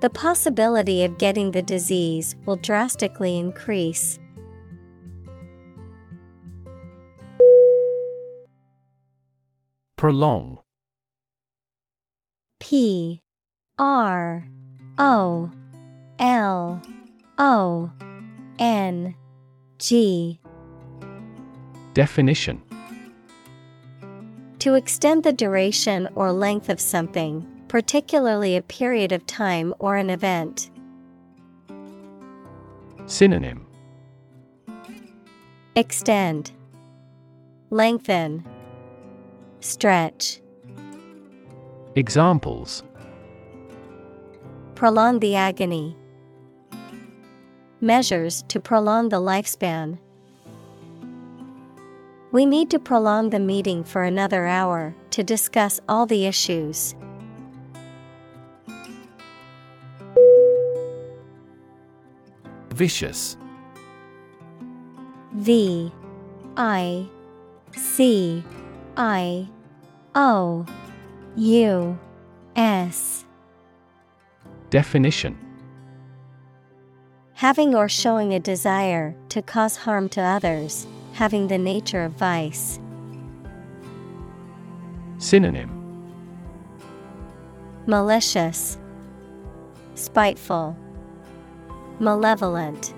[0.00, 4.18] The possibility of getting the disease will drastically increase.
[9.98, 10.60] Prolong.
[12.60, 13.20] P
[13.78, 14.48] R
[14.96, 15.50] O
[16.18, 16.82] L
[17.36, 17.92] O
[18.58, 19.14] N
[19.78, 20.40] G.
[21.92, 22.62] Definition.
[24.60, 30.10] To extend the duration or length of something, particularly a period of time or an
[30.10, 30.72] event.
[33.06, 33.64] Synonym
[35.76, 36.50] Extend,
[37.70, 38.44] Lengthen,
[39.60, 40.40] Stretch.
[41.94, 42.82] Examples
[44.74, 45.96] Prolong the agony.
[47.80, 49.96] Measures to prolong the lifespan.
[52.32, 56.96] We need to prolong the meeting for another hour to discuss all the issues.
[62.80, 63.36] Vicious.
[65.34, 65.92] V
[66.56, 67.06] I
[67.76, 68.42] C
[68.96, 69.46] I
[70.14, 70.64] O
[71.36, 71.98] U
[72.56, 73.26] S.
[74.70, 75.36] Definition.
[77.34, 82.80] Having or showing a desire to cause harm to others, having the nature of vice.
[85.18, 85.68] Synonym.
[87.86, 88.78] Malicious,
[89.96, 90.74] Spiteful,
[92.00, 92.94] Malevolent.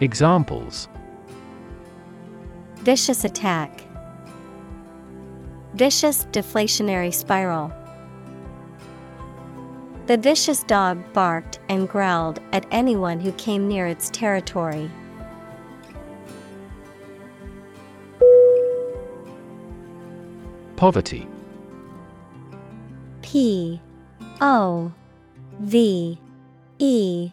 [0.00, 0.88] Examples
[2.76, 3.82] Vicious attack,
[5.74, 7.72] Vicious deflationary spiral.
[10.06, 14.88] The vicious dog barked and growled at anyone who came near its territory.
[20.76, 21.26] Poverty
[23.22, 23.80] P
[24.40, 24.92] O
[25.58, 26.18] V
[26.78, 27.32] E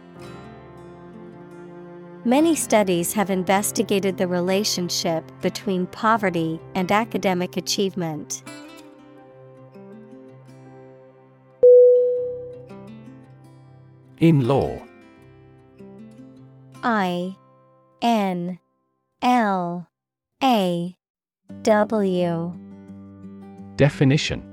[2.23, 8.43] Many studies have investigated the relationship between poverty and academic achievement.
[14.19, 14.79] In law.
[16.83, 17.35] I
[18.03, 18.59] N
[19.23, 19.87] L
[20.43, 20.95] A
[21.63, 22.53] W.
[23.77, 24.43] Definition.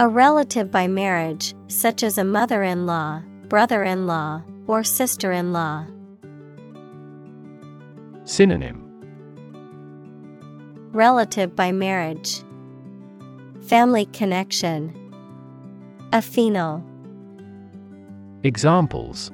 [0.00, 5.32] A relative by marriage, such as a mother in law, brother in law, or sister
[5.32, 5.84] in law.
[8.24, 8.84] Synonym
[10.92, 12.44] Relative by marriage,
[13.62, 14.94] Family connection,
[16.10, 16.84] Affinal.
[18.44, 19.32] Examples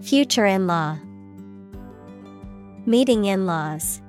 [0.00, 0.98] Future in law,
[2.86, 4.00] Meeting in laws.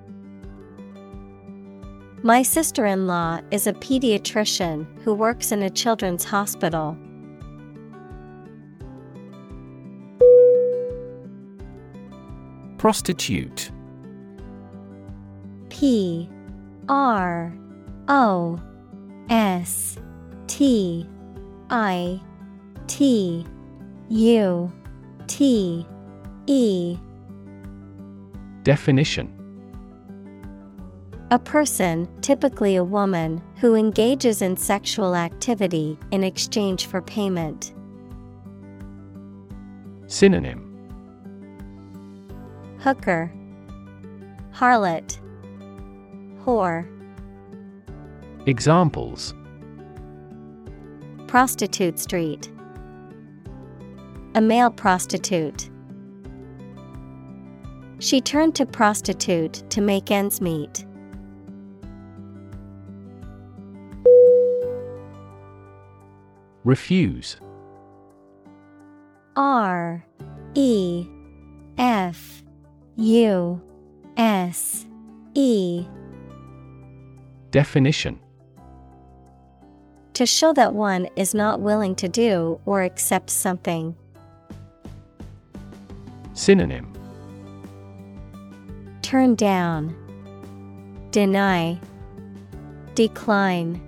[2.23, 6.97] My sister in law is a pediatrician who works in a children's hospital.
[12.85, 13.71] Prostitute.
[15.69, 16.29] P
[16.87, 17.51] R
[18.07, 18.61] O
[19.27, 19.97] S
[20.45, 21.09] T
[21.71, 22.21] I
[22.85, 23.43] T
[24.09, 24.71] U
[25.25, 25.87] T
[26.45, 26.97] E.
[28.61, 29.33] Definition.
[31.31, 37.73] A person, typically a woman, who engages in sexual activity in exchange for payment.
[40.05, 40.64] Synonym
[42.85, 43.31] Hooker,
[44.53, 45.17] Harlot,
[46.43, 46.87] Whore,
[48.45, 49.33] Examples
[51.25, 52.51] Prostitute Street.
[54.35, 55.71] A male prostitute.
[57.97, 60.85] She turned to prostitute to make ends meet.
[66.63, 67.37] Refuse
[69.35, 70.05] R
[70.53, 71.07] E
[71.79, 72.44] F
[72.97, 73.61] U
[74.17, 74.85] S
[75.33, 75.85] E.
[77.51, 78.19] Definition.
[80.13, 83.95] To show that one is not willing to do or accept something.
[86.33, 86.93] Synonym.
[89.01, 89.93] Turn down,
[91.11, 91.77] Deny,
[92.95, 93.81] Decline,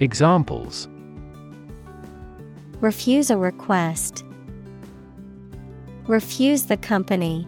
[0.00, 0.88] Examples.
[2.80, 4.24] Refuse a request.
[6.08, 7.46] Refuse the company.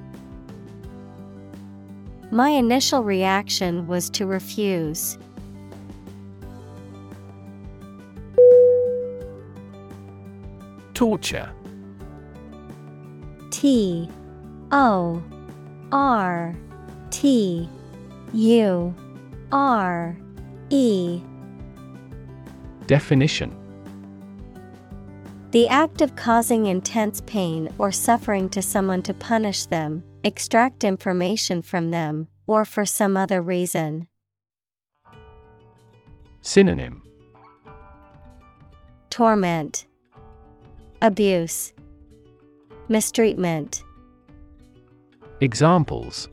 [2.30, 5.16] My initial reaction was to refuse.
[10.92, 11.50] Torture
[13.50, 14.10] T
[14.70, 15.22] O
[15.90, 16.54] R
[17.10, 17.66] T
[18.34, 18.94] U
[19.52, 20.16] R
[20.68, 21.22] E
[22.86, 23.59] Definition
[25.52, 31.60] The act of causing intense pain or suffering to someone to punish them, extract information
[31.60, 34.06] from them, or for some other reason.
[36.40, 37.02] Synonym
[39.10, 39.86] Torment,
[41.02, 41.72] Abuse,
[42.88, 43.82] Mistreatment.
[45.40, 46.28] Examples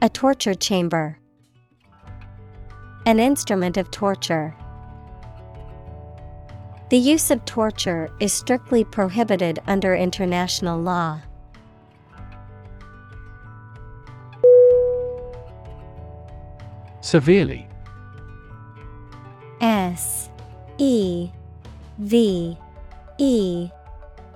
[0.00, 1.18] A torture chamber.
[3.04, 4.56] An instrument of torture.
[6.90, 11.20] The use of torture is strictly prohibited under international law.
[17.02, 17.68] Severely
[19.60, 20.30] S
[20.78, 21.30] E
[21.98, 22.56] V
[23.18, 23.70] E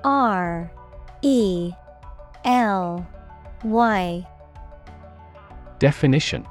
[0.05, 0.71] R
[1.23, 1.73] E
[2.45, 3.07] L
[3.65, 4.27] Y
[5.79, 6.47] Definition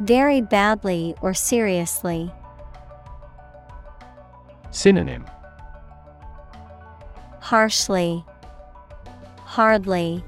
[0.00, 2.32] Very badly or seriously.
[4.70, 5.24] Synonym
[7.40, 8.24] Harshly,
[9.38, 10.22] hardly,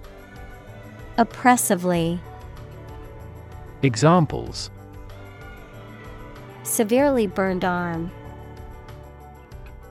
[1.19, 2.19] oppressively.
[3.83, 4.71] Examples
[6.63, 8.11] Severely burned arm.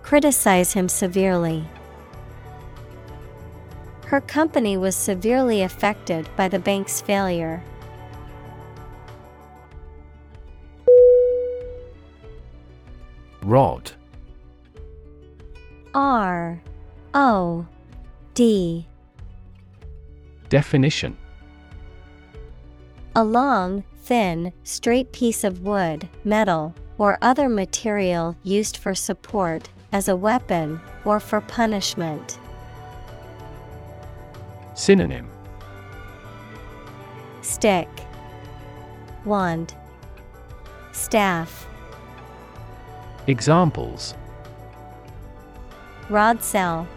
[0.02, 1.64] Criticize him severely.
[4.06, 7.62] Her company was severely affected by the bank's failure.
[13.44, 13.92] Rod
[15.94, 16.61] R
[17.14, 17.66] O
[18.34, 18.86] D
[20.49, 21.16] Definition.
[23.16, 30.07] A long, thin, straight piece of wood, metal, or other material used for support, as
[30.07, 32.40] a weapon, or for punishment.
[34.74, 35.30] Synonym.
[37.41, 37.90] Stick,
[39.26, 39.74] Wand,
[40.91, 41.68] Staff.
[43.28, 44.16] Examples
[46.10, 46.88] Rod cell.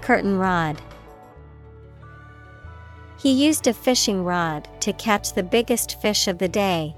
[0.00, 0.80] Curtain rod.
[3.18, 6.94] He used a fishing rod to catch the biggest fish of the day.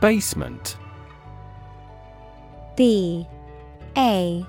[0.00, 0.76] Basement
[2.76, 3.26] B
[3.96, 4.44] A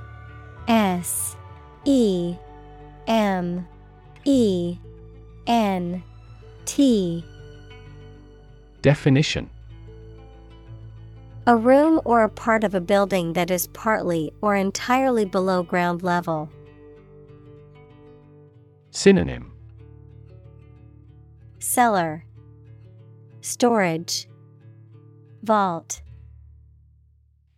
[0.68, 1.36] S
[1.86, 2.36] E
[3.07, 3.68] M
[4.26, 4.77] E
[5.45, 6.03] N
[6.65, 7.23] T
[8.81, 9.49] Definition
[11.50, 16.04] A room or a part of a building that is partly or entirely below ground
[16.04, 16.48] level.
[18.92, 19.52] Synonym.
[21.58, 22.24] Cellar.
[23.42, 24.28] Storage.
[25.42, 26.04] Vault.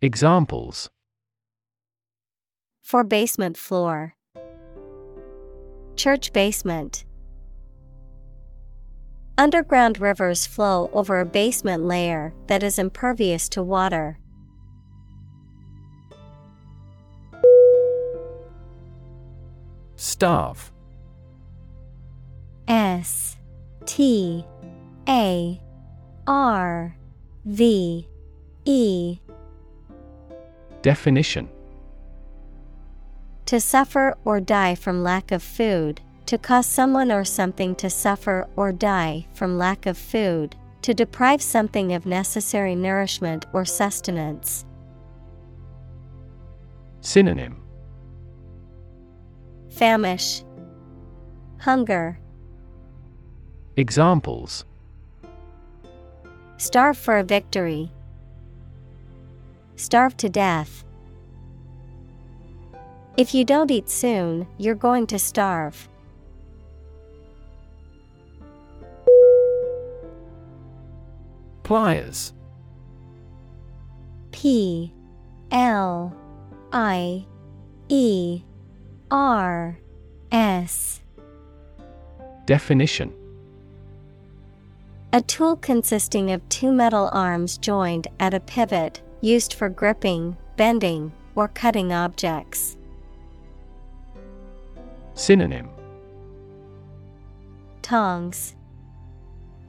[0.00, 0.88] Examples.
[2.80, 4.14] For basement floor.
[5.96, 7.04] Church basement
[9.38, 14.18] Underground rivers flow over a basement layer that is impervious to water.
[19.96, 20.70] Starve
[22.68, 23.36] S
[23.86, 24.44] T
[25.08, 25.60] A
[26.26, 26.96] R
[27.44, 28.08] V
[28.64, 29.18] E.
[30.82, 31.48] Definition.
[33.46, 38.48] To suffer or die from lack of food, to cause someone or something to suffer
[38.56, 44.64] or die from lack of food, to deprive something of necessary nourishment or sustenance.
[47.00, 47.56] Synonym
[49.68, 50.44] Famish,
[51.58, 52.18] Hunger,
[53.76, 54.64] Examples
[56.58, 57.90] Starve for a victory,
[59.76, 60.84] Starve to death.
[63.16, 65.88] If you don't eat soon, you're going to starve.
[71.62, 72.32] Pliers.
[74.30, 74.92] P
[75.50, 76.16] L
[76.72, 77.26] I
[77.88, 78.42] E
[79.10, 79.78] R
[80.30, 81.00] S.
[82.46, 83.12] Definition.
[85.12, 91.12] A tool consisting of two metal arms joined at a pivot, used for gripping, bending,
[91.34, 92.76] or cutting objects.
[95.14, 95.68] Synonym.
[97.82, 98.56] Tongs,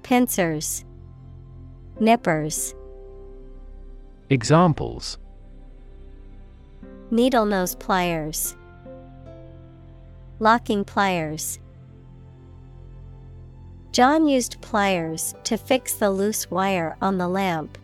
[0.02, 0.86] Pincers,
[2.00, 2.74] Nippers,
[4.30, 5.18] Examples.
[7.12, 8.56] Needle nose pliers,
[10.40, 11.60] Locking pliers.
[13.92, 17.78] John used pliers to fix the loose wire on the lamp.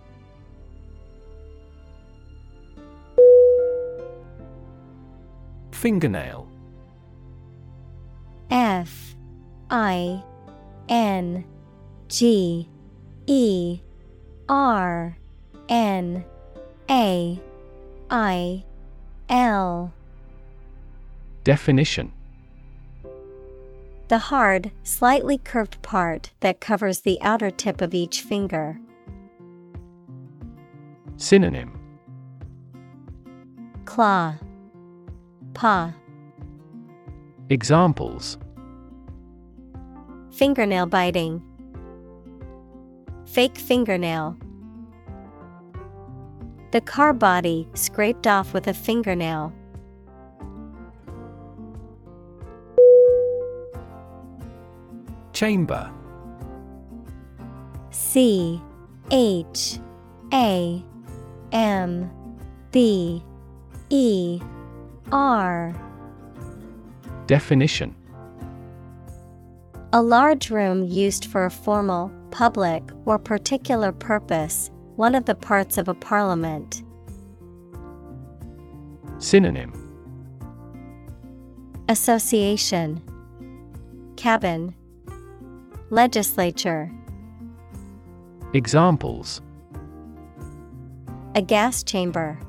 [5.72, 6.48] Fingernail.
[8.50, 9.16] F
[9.70, 10.24] I
[10.90, 11.46] N
[12.08, 12.68] G
[13.28, 13.80] E
[14.50, 15.16] R
[15.70, 16.26] N
[16.90, 17.40] A
[18.10, 18.64] I
[19.30, 19.94] L.
[21.44, 22.12] Definition.
[24.08, 28.80] The hard, slightly curved part that covers the outer tip of each finger.
[31.18, 31.80] Synonym.
[33.86, 34.36] Claw.
[35.54, 35.94] Paw
[37.50, 38.38] Examples.
[40.32, 41.44] Fingernail biting.
[43.30, 44.36] Fake fingernail.
[46.72, 49.54] The car body scraped off with a fingernail.
[55.32, 55.92] Chamber
[57.92, 58.60] C
[59.12, 59.80] H
[60.34, 60.84] A
[61.52, 62.12] M
[62.72, 63.24] B
[63.92, 64.42] E
[65.12, 65.76] R
[67.28, 67.96] Definition
[69.94, 75.78] A large room used for a formal, public, or particular purpose, one of the parts
[75.78, 76.84] of a parliament.
[79.18, 79.74] Synonym.
[81.90, 83.02] Association.
[84.16, 84.76] Cabin.
[85.90, 86.92] Legislature.
[88.54, 89.42] Examples.
[91.36, 92.40] A gas chamber.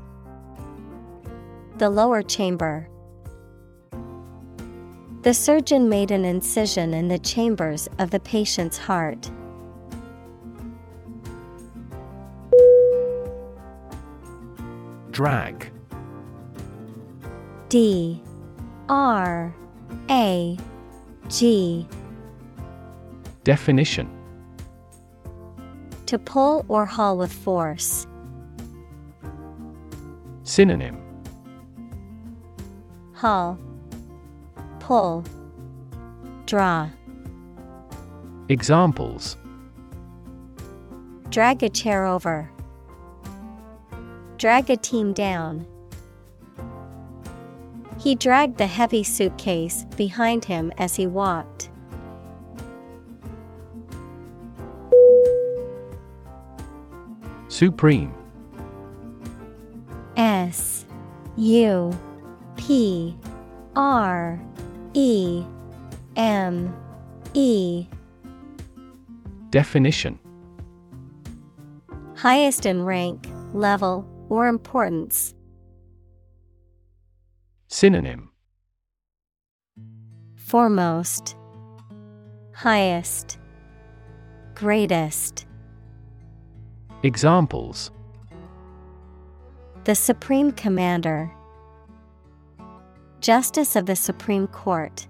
[1.78, 2.88] The lower chamber.
[5.22, 9.30] The surgeon made an incision in the chambers of the patient's heart.
[15.10, 15.72] Drag.
[17.68, 18.22] D
[18.88, 19.54] R
[20.08, 20.56] A
[21.28, 21.86] G.
[23.44, 24.08] Definition.
[26.06, 28.06] To pull or haul with force.
[30.42, 31.00] Synonym.
[33.14, 33.58] Haul.
[34.80, 35.24] Pull.
[36.46, 36.88] Draw.
[38.48, 39.36] Examples.
[41.30, 42.50] Drag a chair over.
[44.40, 45.66] Drag a team down.
[47.98, 51.68] He dragged the heavy suitcase behind him as he walked.
[57.48, 58.14] Supreme
[60.16, 60.86] S
[61.36, 61.92] U
[62.56, 63.14] P
[63.76, 64.40] R
[64.94, 65.44] E
[66.16, 66.74] M
[67.34, 67.86] E
[69.50, 70.18] Definition
[72.16, 75.34] Highest in rank, level, or importance.
[77.68, 78.30] Synonym
[80.36, 81.36] Foremost,
[82.54, 83.38] Highest,
[84.54, 85.46] Greatest.
[87.02, 87.90] Examples
[89.84, 91.30] The Supreme Commander,
[93.20, 95.06] Justice of the Supreme Court.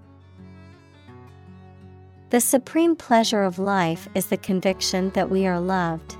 [2.29, 6.15] The supreme pleasure of life is the conviction that we are loved.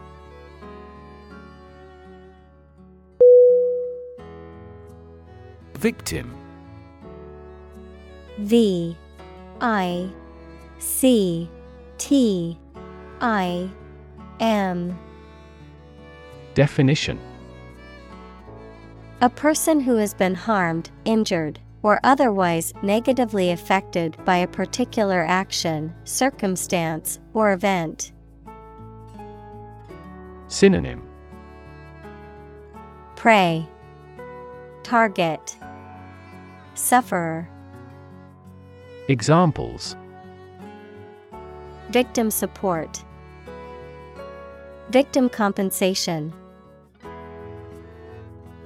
[5.81, 6.31] Victim.
[8.37, 8.95] V
[9.61, 10.09] I
[10.77, 11.49] C
[11.97, 12.55] T
[13.19, 13.67] I
[14.39, 14.95] M.
[16.53, 17.19] Definition.
[19.21, 25.91] A person who has been harmed, injured, or otherwise negatively affected by a particular action,
[26.03, 28.11] circumstance, or event.
[30.47, 31.01] Synonym.
[33.15, 33.67] Prey,
[34.83, 35.57] Target,
[36.81, 37.47] Sufferer,
[39.07, 39.95] Examples
[41.91, 43.03] Victim support,
[44.89, 46.33] Victim compensation.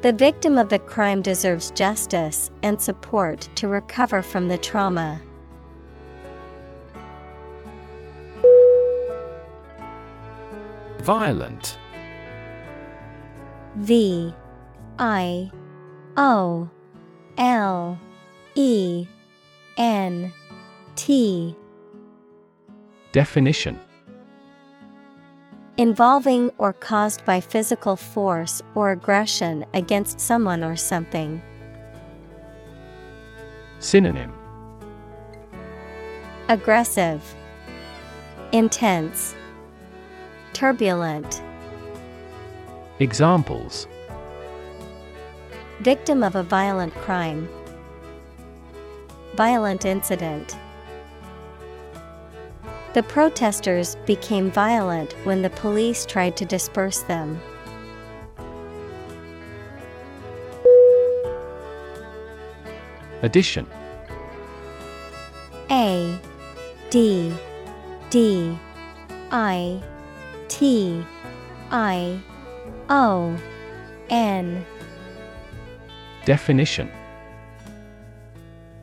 [0.01, 5.21] The victim of the crime deserves justice and support to recover from the trauma.
[10.99, 11.77] Violent
[13.75, 14.33] V
[14.99, 15.51] I
[16.15, 16.69] O
[17.37, 17.99] L
[18.55, 19.05] E
[19.77, 20.31] N
[20.95, 21.53] T
[23.11, 23.77] Definition
[25.77, 31.41] Involving or caused by physical force or aggression against someone or something.
[33.79, 34.33] Synonym
[36.47, 37.21] Aggressive,
[38.53, 39.35] Intense,
[40.53, 41.41] Turbulent.
[42.99, 43.87] Examples
[45.81, 47.49] Victim of a violent crime.
[49.35, 50.55] Violent incident.
[52.93, 57.41] The protesters became violent when the police tried to disperse them.
[63.23, 63.67] Addition
[65.69, 66.17] A
[66.89, 67.33] D
[68.09, 68.57] D
[69.31, 69.83] I
[70.47, 71.05] T
[71.71, 72.21] I
[72.89, 73.37] O
[74.09, 74.65] N
[76.23, 76.89] Definition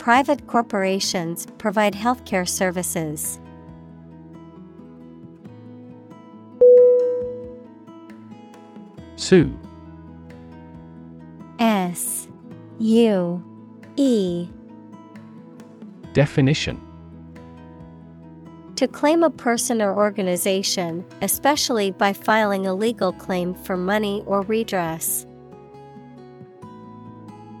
[0.00, 3.38] private corporations provide healthcare services.
[9.16, 9.54] Sue
[11.58, 12.26] S
[12.78, 13.44] U
[13.96, 14.48] E
[16.14, 16.80] Definition
[18.76, 24.40] To claim a person or organization, especially by filing a legal claim for money or
[24.42, 25.26] redress.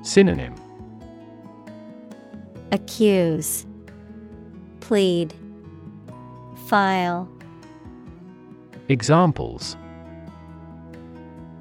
[0.00, 0.54] Synonym
[2.72, 3.66] Accuse,
[4.80, 5.34] Plead,
[6.66, 7.28] File.
[8.88, 9.76] Examples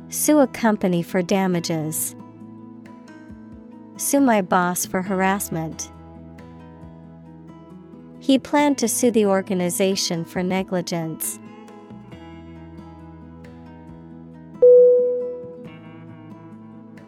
[0.10, 2.16] Sue a company for damages.
[3.98, 5.92] Sue my boss for harassment.
[8.20, 11.40] He planned to sue the organization for negligence.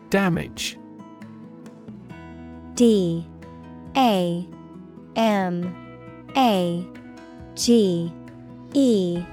[0.09, 0.77] Damage
[2.75, 3.25] D
[3.95, 4.47] A
[5.15, 5.75] M
[6.37, 6.85] A
[7.55, 8.11] G
[8.73, 9.23] E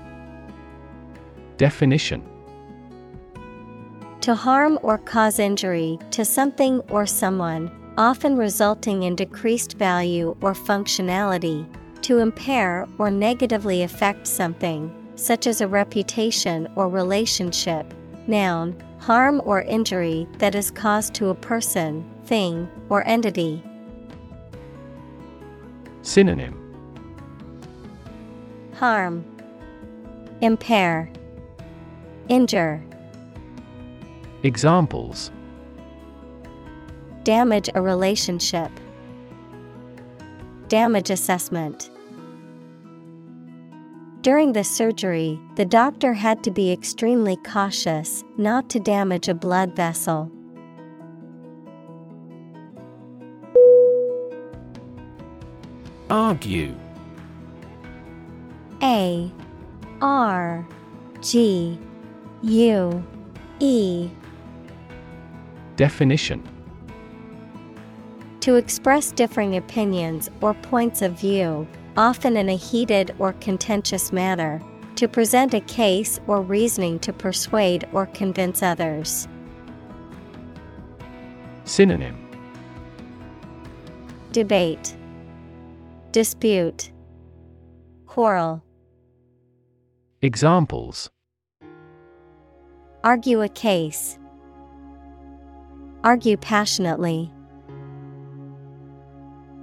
[1.56, 2.22] Definition
[4.20, 10.52] To harm or cause injury to something or someone, often resulting in decreased value or
[10.52, 11.66] functionality,
[12.02, 17.92] to impair or negatively affect something, such as a reputation or relationship.
[18.26, 23.62] Noun, harm or injury that is caused to a person, thing, or entity.
[26.08, 26.56] Synonym.
[28.76, 29.26] Harm,
[30.40, 31.10] Impair,
[32.30, 32.82] Injure,
[34.42, 35.30] Examples.
[37.24, 38.70] Damage a relationship,
[40.68, 41.90] Damage assessment.
[44.22, 49.76] During the surgery, the doctor had to be extremely cautious not to damage a blood
[49.76, 50.32] vessel.
[56.10, 56.74] Argue?
[58.82, 59.30] A
[60.00, 60.66] R
[61.20, 61.78] G
[62.42, 63.04] U
[63.60, 64.10] E.
[65.76, 66.42] Definition.
[68.40, 74.62] To express differing opinions or points of view, often in a heated or contentious manner,
[74.94, 79.28] to present a case or reasoning to persuade or convince others.
[81.64, 82.16] Synonym.
[84.32, 84.96] Debate,
[86.18, 86.90] Dispute,
[88.06, 88.64] Quarrel.
[90.20, 91.10] Examples
[93.04, 94.18] Argue a case.
[96.02, 97.32] Argue passionately.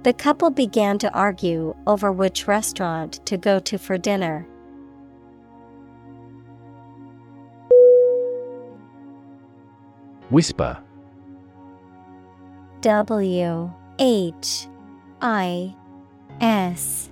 [0.04, 4.48] The couple began to argue over which restaurant to go to for dinner.
[10.30, 10.78] Whisper
[12.80, 14.68] W H
[15.20, 15.76] I
[16.40, 17.10] S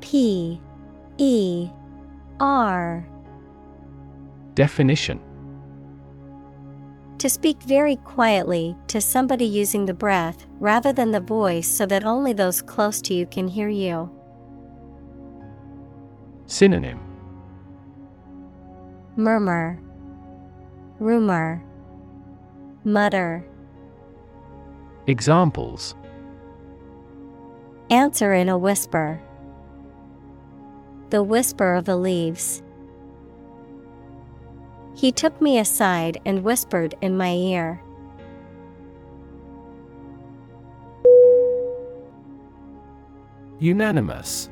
[0.00, 0.60] P
[1.18, 1.68] E
[2.40, 3.06] R.
[4.54, 5.20] Definition.
[7.18, 12.04] To speak very quietly to somebody using the breath rather than the voice so that
[12.04, 14.10] only those close to you can hear you.
[16.46, 17.00] Synonym.
[19.16, 19.80] Murmur,
[21.00, 21.64] Rumor,
[22.84, 23.46] Mutter.
[25.06, 25.94] Examples
[27.90, 29.20] Answer in a whisper.
[31.10, 32.62] The whisper of the leaves.
[34.96, 37.80] He took me aside and whispered in my ear.
[43.60, 44.50] Unanimous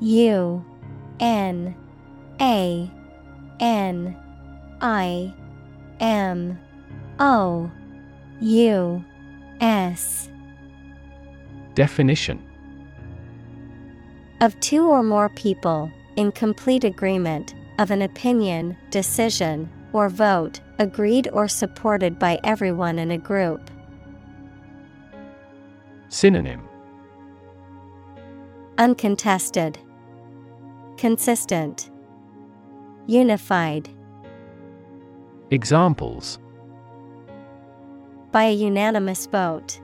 [0.00, 0.64] U
[1.20, 1.74] N
[2.40, 2.90] A
[3.60, 4.16] N
[4.80, 5.34] I
[6.00, 6.58] M
[7.18, 7.70] O
[8.40, 9.04] U
[9.60, 10.28] S
[11.78, 12.42] Definition
[14.40, 21.28] Of two or more people, in complete agreement, of an opinion, decision, or vote, agreed
[21.32, 23.70] or supported by everyone in a group.
[26.08, 26.68] Synonym
[28.78, 29.78] Uncontested,
[30.96, 31.90] Consistent,
[33.06, 33.88] Unified.
[35.52, 36.40] Examples
[38.32, 39.80] By a unanimous vote.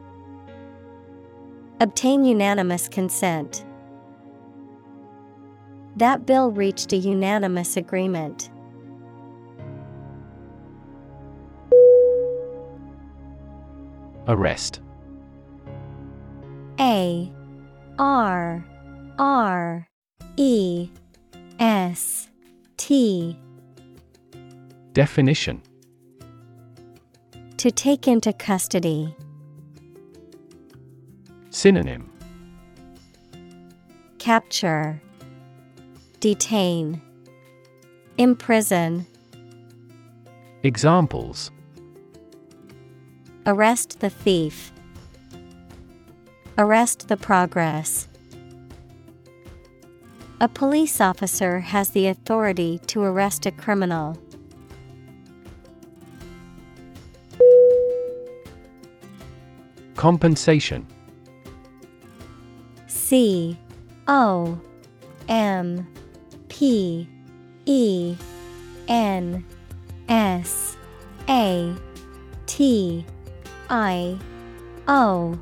[1.84, 3.62] Obtain unanimous consent.
[5.96, 8.48] That bill reached a unanimous agreement.
[14.26, 14.80] Arrest
[16.80, 17.30] A
[17.98, 18.64] R
[19.18, 19.86] R
[20.38, 20.88] E
[21.58, 22.30] S
[22.78, 23.38] T
[24.94, 25.60] Definition
[27.58, 29.14] To take into custody.
[31.54, 32.10] Synonym.
[34.18, 35.00] Capture,
[36.18, 37.00] Detain,
[38.18, 39.06] Imprison,
[40.64, 41.52] Examples.
[43.46, 44.72] Arrest the thief,
[46.58, 48.08] Arrest the progress.
[50.40, 54.18] A police officer has the authority to arrest a criminal.
[59.94, 60.84] Compensation
[63.04, 63.54] C
[64.08, 64.58] O
[65.28, 65.86] M
[66.48, 67.06] P
[67.66, 68.16] E
[68.88, 69.44] N
[70.08, 70.78] S
[71.28, 71.74] A
[72.46, 73.04] T
[73.68, 74.18] I
[74.88, 75.38] O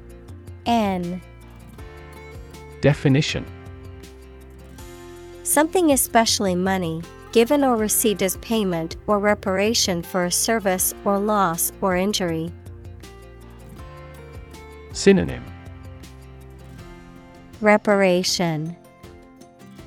[0.67, 1.23] N.
[2.81, 3.47] Definition.
[5.45, 11.71] Something especially money, given or received as payment or reparation for a service or loss
[11.81, 12.51] or injury.
[14.91, 15.52] Synonym
[17.63, 18.77] Reparation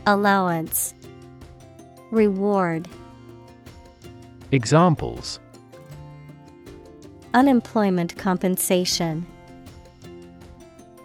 [0.08, 0.94] Allowance
[2.10, 2.88] Reward
[4.54, 5.42] Examples.
[7.34, 9.26] Unemployment compensation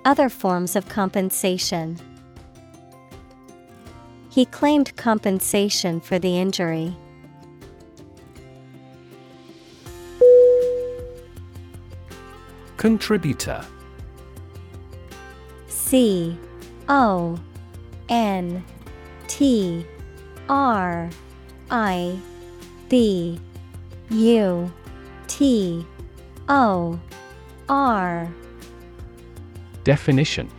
[0.05, 1.99] Other forms of compensation.
[4.31, 6.97] He claimed compensation for the injury.
[12.77, 13.67] Contributor.
[15.67, 16.39] C
[16.91, 17.39] O
[18.09, 18.65] N
[19.29, 19.87] T
[20.49, 21.09] R
[21.71, 22.19] I
[22.89, 23.39] B
[24.11, 24.73] U
[25.29, 25.87] T
[26.49, 26.99] O
[27.69, 28.29] R
[29.85, 30.51] Definition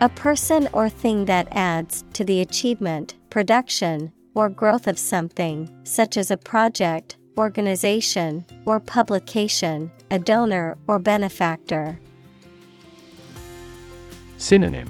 [0.00, 6.16] A person or thing that adds to the achievement, production, or growth of something, such
[6.16, 11.98] as a project, organization, or publication, a donor or benefactor.
[14.40, 14.88] Synonym.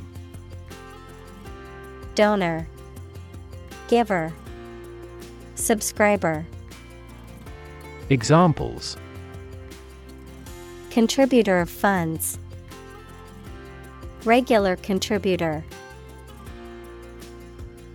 [2.14, 2.68] Donor.
[3.88, 4.32] Giver.
[5.56, 6.46] Subscriber.
[8.10, 8.96] Examples.
[10.90, 12.38] Contributor of funds.
[14.24, 15.64] Regular contributor.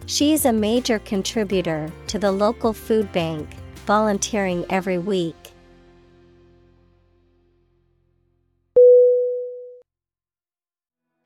[0.07, 3.48] She is a major contributor to the local food bank,
[3.86, 5.44] volunteering every week.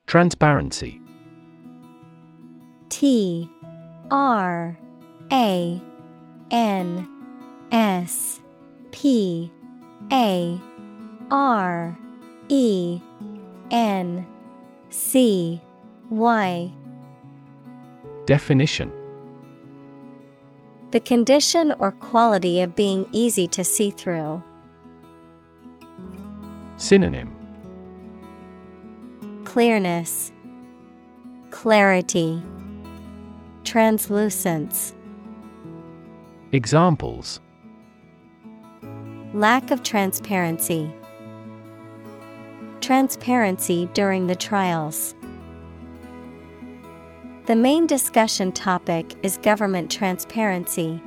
[0.09, 0.99] Transparency.
[2.89, 3.47] T
[4.09, 4.75] R
[5.31, 5.81] A
[6.49, 7.07] N
[7.71, 8.41] S
[8.89, 9.51] P
[10.11, 10.59] A
[11.29, 11.95] R
[12.47, 12.99] E
[13.69, 14.25] N
[14.89, 15.61] C
[16.09, 16.73] Y.
[18.25, 18.91] Definition.
[20.89, 24.41] The condition or quality of being easy to see through.
[26.77, 27.38] Synonym
[29.49, 30.31] Clearness,
[31.49, 32.39] Clarity,
[33.63, 34.93] Translucence,
[36.51, 37.39] Examples
[39.33, 40.93] Lack of transparency.
[42.79, 45.15] Transparency during the trials.
[47.47, 51.01] The main discussion topic is government transparency.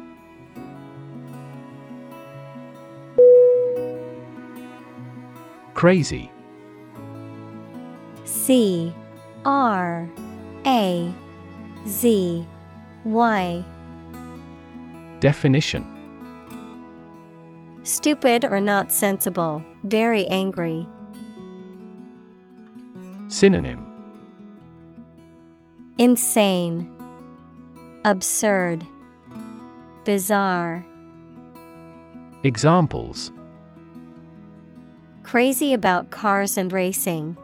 [5.74, 6.31] Crazy
[8.44, 8.92] C
[9.44, 10.10] R
[10.66, 11.14] A
[11.86, 12.44] Z
[13.04, 13.64] Y.
[15.20, 15.86] Definition.
[17.84, 20.88] Stupid or not sensible, very angry.
[23.28, 23.86] Synonym.
[25.98, 26.90] Insane,
[28.04, 28.84] Absurd,
[30.04, 30.84] Bizarre,
[32.42, 33.30] Examples.
[35.22, 37.36] Crazy about cars and racing.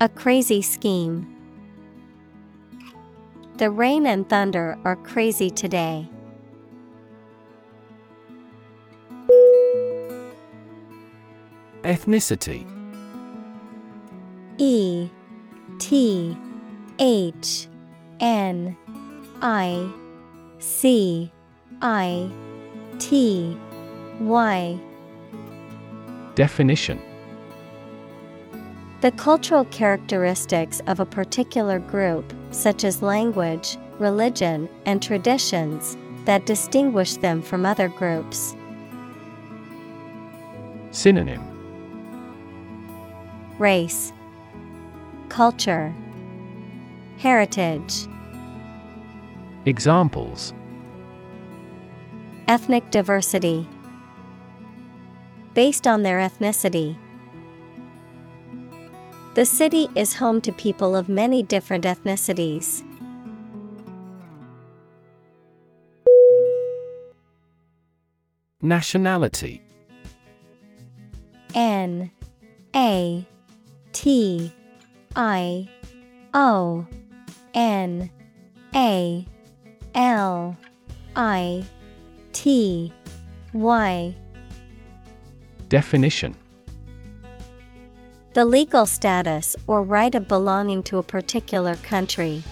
[0.00, 1.26] A crazy scheme.
[3.56, 6.08] The rain and thunder are crazy today.
[11.82, 12.64] Ethnicity
[14.58, 15.08] E
[15.80, 16.36] T
[17.00, 17.66] H
[18.20, 18.76] N
[19.42, 19.90] I
[20.60, 21.32] C
[21.82, 22.30] I
[23.00, 23.58] T
[24.20, 24.78] Y
[26.36, 27.07] Definition
[29.00, 37.14] The cultural characteristics of a particular group, such as language, religion, and traditions, that distinguish
[37.14, 38.56] them from other groups.
[40.90, 41.44] Synonym
[43.60, 44.12] Race,
[45.28, 45.94] Culture,
[47.18, 48.08] Heritage,
[49.64, 50.52] Examples
[52.48, 53.68] Ethnic diversity.
[55.54, 56.96] Based on their ethnicity.
[59.38, 62.82] The city is home to people of many different ethnicities.
[68.60, 69.62] Nationality
[71.54, 72.10] N
[72.74, 73.24] A
[73.92, 74.52] T
[75.14, 75.68] I
[76.34, 76.84] O
[77.54, 78.10] N
[78.74, 79.24] A
[79.94, 80.56] L
[81.14, 81.64] I
[82.32, 82.92] T
[83.52, 84.16] Y.
[85.68, 86.34] Definition
[88.38, 92.44] The legal status or right of belonging to a particular country.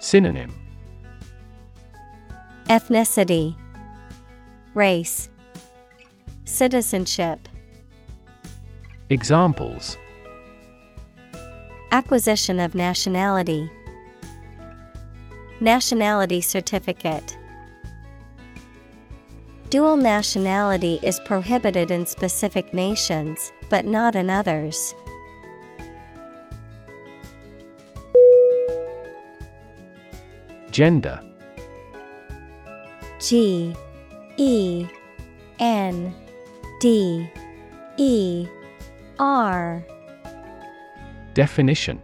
[0.00, 0.54] Synonym
[2.70, 3.54] Ethnicity,
[4.72, 5.28] Race,
[6.46, 7.46] Citizenship.
[9.10, 9.98] Examples
[11.90, 13.70] Acquisition of nationality.
[15.60, 17.36] Nationality certificate.
[19.72, 24.94] Dual nationality is prohibited in specific nations, but not in others.
[30.70, 31.18] Gender.
[33.18, 33.74] G
[34.36, 34.86] E
[35.58, 36.14] N
[36.78, 37.30] D
[37.96, 38.46] E
[39.18, 39.82] R.
[41.32, 42.02] Definition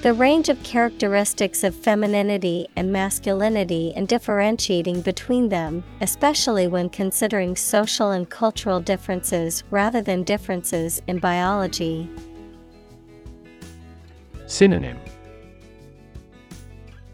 [0.00, 7.54] The range of characteristics of femininity and masculinity and differentiating between them, especially when considering
[7.54, 12.08] social and cultural differences rather than differences in biology.
[14.46, 14.98] Synonym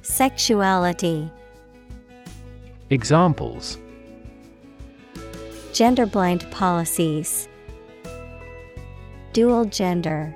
[0.02, 1.30] Sexuality,
[2.90, 3.78] Examples
[5.72, 7.48] gender blind policies,
[9.32, 10.34] dual gender.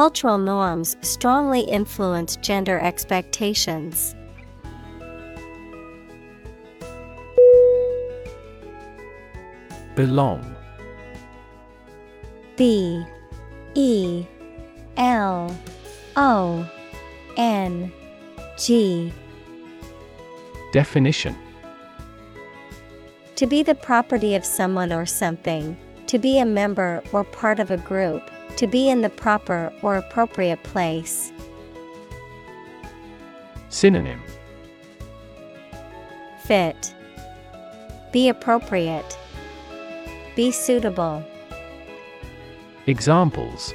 [0.00, 4.14] Cultural norms strongly influence gender expectations.
[9.94, 10.56] Belong.
[12.56, 13.04] B.
[13.74, 14.24] E.
[14.96, 15.54] L.
[16.16, 16.66] O.
[17.36, 17.92] N.
[18.56, 19.12] G.
[20.72, 21.36] Definition.
[23.36, 27.70] To be the property of someone or something, to be a member or part of
[27.70, 31.32] a group, to be in the proper or appropriate place.
[33.70, 34.22] Synonym
[36.44, 36.94] Fit.
[38.12, 39.16] Be appropriate.
[40.36, 41.24] Be suitable.
[42.86, 43.72] Examples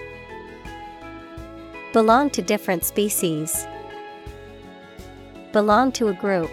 [1.92, 3.66] Belong to different species.
[5.52, 6.52] Belong to a group.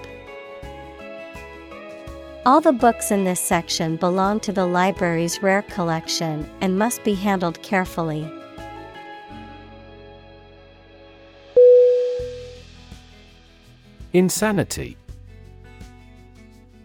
[2.44, 7.14] All the books in this section belong to the library's rare collection and must be
[7.14, 8.28] handled carefully.
[14.12, 14.96] Insanity.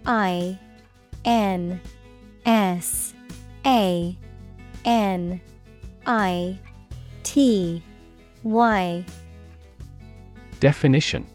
[0.06, 0.60] I
[1.26, 1.82] N
[2.46, 3.16] S
[3.66, 4.16] A
[4.86, 5.42] N
[6.06, 6.60] I
[7.24, 7.82] T
[8.44, 9.06] Y.
[10.60, 11.26] Definition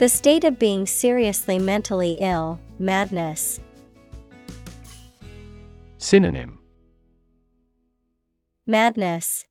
[0.00, 3.60] The state of being seriously mentally ill, madness.
[5.98, 6.58] Synonym.
[8.66, 9.44] Madness,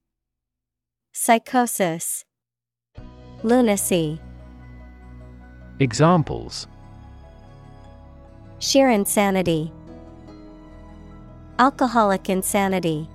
[1.11, 2.26] Psychosis,
[3.43, 4.19] Lunacy,
[5.80, 6.65] Examples.
[8.57, 9.71] Sheer insanity,
[11.59, 13.07] Alcoholic insanity.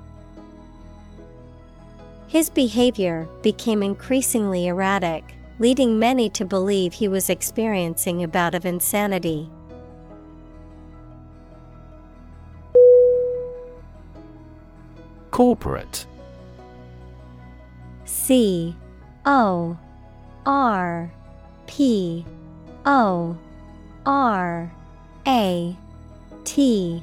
[2.28, 8.64] His behavior became increasingly erratic, leading many to believe he was experiencing a bout of
[8.64, 9.48] insanity.
[15.30, 16.06] Corporate
[18.04, 18.76] C
[19.26, 19.76] O
[20.46, 21.12] R
[21.66, 22.24] P
[22.86, 23.36] O
[24.06, 24.72] R
[25.26, 25.76] A
[26.44, 27.02] T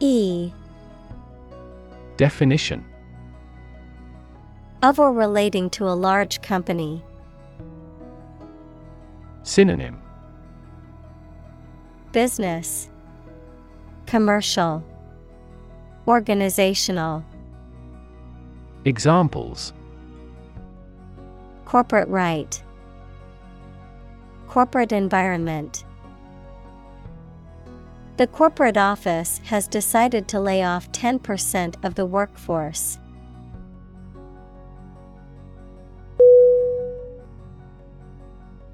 [0.00, 0.52] E
[2.16, 2.84] Definition
[4.82, 7.02] of or relating to a large company.
[9.42, 10.00] Synonym.
[12.12, 12.90] Business,
[14.06, 14.84] Commercial,
[16.06, 17.24] Organizational,
[18.84, 19.74] Examples.
[21.66, 22.62] Corporate right,
[24.48, 25.84] Corporate environment.
[28.16, 32.98] The corporate office has decided to lay off 10% of the workforce.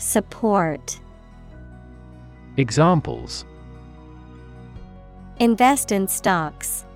[0.00, 0.98] Support
[2.56, 3.44] Examples
[5.38, 6.86] Invest in stocks.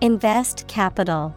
[0.00, 1.36] Invest capital.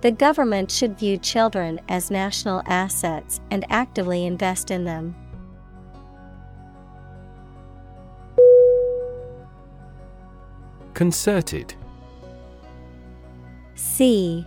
[0.00, 5.14] The government should view children as national assets and actively invest in them.
[10.94, 11.74] Concerted
[13.74, 14.46] C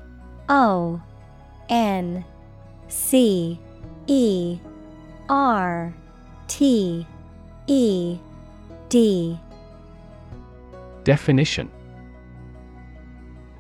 [0.50, 1.00] O
[1.70, 2.26] N
[2.94, 3.60] C
[4.06, 4.60] E
[5.28, 5.94] R
[6.48, 7.08] T
[7.66, 8.18] E
[8.88, 9.40] D.
[11.04, 11.72] Definition.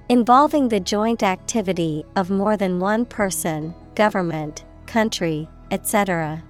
[0.08, 6.44] Involving the joint activity of more than one person, government, country, etc.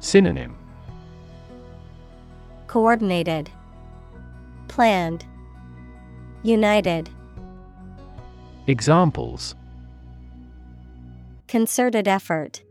[0.00, 0.54] Synonym.
[2.66, 3.50] Coordinated,
[4.68, 5.24] Planned,
[6.42, 7.08] United.
[8.66, 9.54] Examples
[11.52, 12.62] Concerted effort.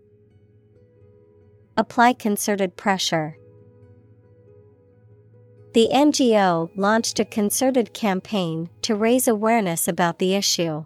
[1.77, 3.37] Apply concerted pressure.
[5.75, 10.85] The NGO launched a concerted campaign to raise awareness about the issue.